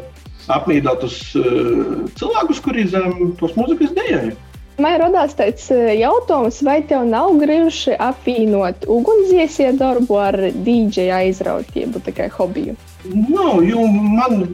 [0.56, 4.32] apmīdātus uh, cilvēkus, kuri zem tos muzikas dēļ.
[4.76, 12.02] Man radās tāds eh, jautājums, vai tev nav grūti apvienot ugunsdzēsēju darbu ar DJ aizrautību,
[12.04, 12.74] tā kā hobiju?
[13.08, 14.44] Nav, jo man,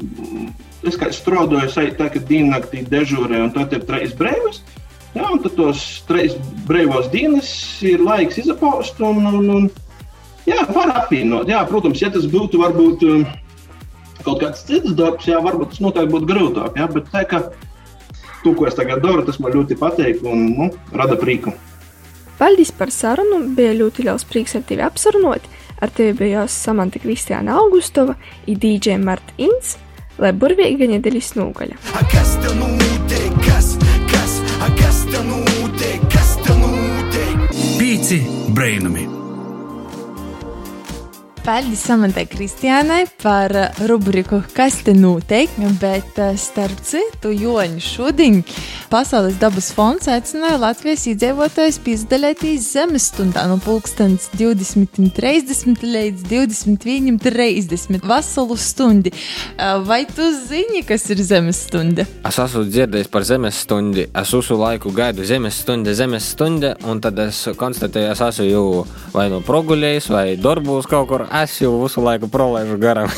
[0.86, 4.62] es kā strādāju, tā kā diennaktī dežūrē, un tad ir trīs brīvas.
[5.12, 7.50] Jā, un tad tos trīs brīvos dienas
[7.84, 9.66] ir laiks izapaust, un, un, un
[10.46, 11.50] jā, var apvienot.
[11.50, 13.26] Jā, protams, ja tas būtu varbūt um,
[14.22, 16.78] kaut kāds cits darbs, jā, varbūt tas noteikti būtu grūtāk.
[16.78, 17.26] Jā, bet tā
[18.44, 21.54] to, ko es tagad daru, tas man ļoti patīk un nu, rada prieku.
[22.38, 23.42] Paldies par sarunu.
[23.56, 25.46] Bija ļoti liels prieks ar tevi apsarunot.
[25.82, 28.16] Ar tevi bija Samanta Kristiāna Augustova,
[28.46, 29.76] DJ Marta Inns,
[30.22, 31.80] lai burvīga nedēļas nogaļa.
[32.10, 33.32] Kas tev notiek?
[33.46, 33.72] Kas,
[34.10, 34.38] kas,
[34.78, 36.06] kas tev notiek?
[36.12, 37.50] Kas tev notiek?
[37.78, 38.22] Pīci
[38.54, 39.21] brainami!
[41.42, 43.50] Paldies Samantai Kristiānai par
[43.88, 48.36] rubriku Kas te notiek, bet eh, starp citu Joņu šodien
[48.92, 58.58] Pasaules dabas fonds aicināja Latvijas iedzīvotājus piedalīties zemes stundā no pulkstens 20.30 līdz 21.30 veselu
[58.60, 59.10] stundi.
[59.10, 62.06] Eh, Vai tu zini, kas ir zemes stunda?
[62.28, 64.06] Es esmu dzirdējis par zemes stundu.
[64.14, 68.64] Es visu laiku gaidu zemes stundu, zemes stundu, un tad es konstatēju, es esmu jau
[69.16, 71.26] vai nu proguļējis, vai darbos kaut kur.
[71.32, 73.08] Es jau visu laiku prolaižu garām.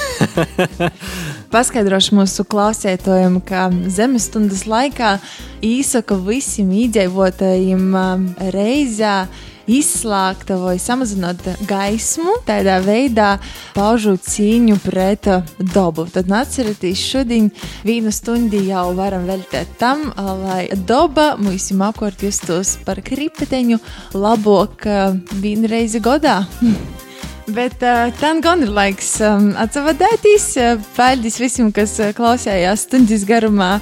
[1.54, 5.16] Paskaidrošu mūsu klausētājiem, ka zemes stundas laikā
[5.64, 9.24] īsaka visiem iedzīvotājiem um, reizē
[9.66, 13.32] izslēgta vai samazinot gaismu, tādā veidā
[13.74, 16.06] paužot cīņu pret uh, dabu.
[16.14, 17.48] Tad atcerieties, šodien
[17.82, 23.80] vienu stundu jau varam veltīt tam, uh, lai daba mums apkārt justos par kripeteņu
[24.14, 24.86] labāk
[25.42, 26.44] vienu reizi gadā.
[27.46, 30.46] Bet uh, tam gan ir laiks um, atsevadēties.
[30.56, 33.74] Uh, Paldies visiem, kas uh, klausījās stundas garumā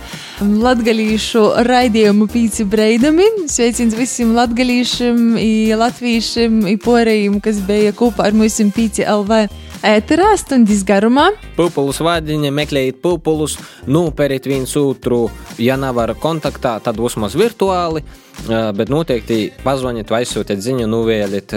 [0.42, 3.28] um, latgalīšu raidījumu pīci breidami.
[3.46, 9.46] Sveiciens visiem latgalīšiem, i latviešiem, porējiem, kas bija kopā ar mums pīci LV.
[9.82, 11.24] Ēterā stundas garumā.
[11.56, 13.56] Pupulus vārdiņa, meklējiet pupulus,
[13.90, 15.24] noperiet viens otru.
[15.58, 18.04] Ja nav ar kontaktā, tad vismaz virtuāli.
[18.46, 21.56] Bet noteikti pazvaniet vai aizsūtiet ziņu, nuvēliet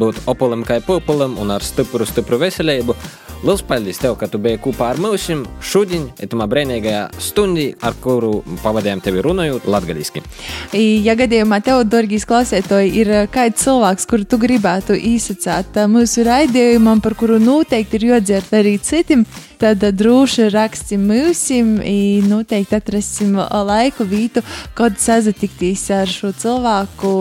[0.00, 2.96] būt opolim kā pupulim un ar stipru, stipru veselību.
[3.44, 5.26] Liels paldies tev, ka tu biji kopā ar mums
[5.60, 10.22] šodien, itamā brīvīgajā stundā, ar kuru pavadījām tevi runājot latviešu.
[11.04, 16.24] Ja gadījumā tev, dārgais klausētāji, ir uh, kāds cilvēks, kuru tu gribētu īsacēt uh, mūsu
[16.24, 19.26] raidījumam, par kuru noteikti ir jādzird arī citam,
[19.58, 24.42] tad droši raksti mūsim, un noteikti atrasim laiku, vītu,
[24.76, 27.12] kad sazatikties ar šo cilvēku,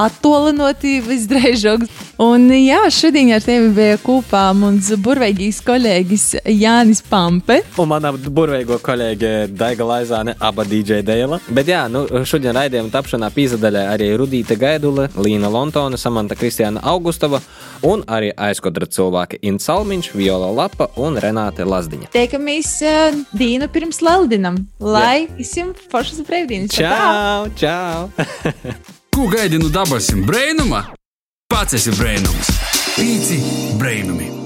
[0.00, 1.86] attolinoti visdrīzāk.
[2.22, 7.60] Un jā, šodien ar tevi bija kopā mans burveigīs kolēģis Jānis Pampe.
[7.80, 11.40] Un mana burveigo kolēģe Daiga Laizāne, aba DJ Dēla.
[11.54, 17.42] Bet jā, nu, šodien raidījuma tapšanā pīzadaļā arī Rudīta Gaidula, Līna Lontona, Samanta Kristiāna Augustava
[17.84, 21.18] un arī aizkodra cilvēki Ints Salmiņš, Viola Lapa un
[21.54, 22.10] Renāte Lazdiņa.
[22.10, 26.74] Tiekamies uh, dienu pirms Laudinam, lai visiem foršas brīvdienas.
[26.74, 27.48] Čau!
[27.54, 28.10] Čau!
[29.14, 30.94] Ko gaidi no dabasim brēnuma?
[31.48, 32.50] Pats esi brēnums.
[32.96, 33.38] Pīci
[33.78, 34.43] brēnumi.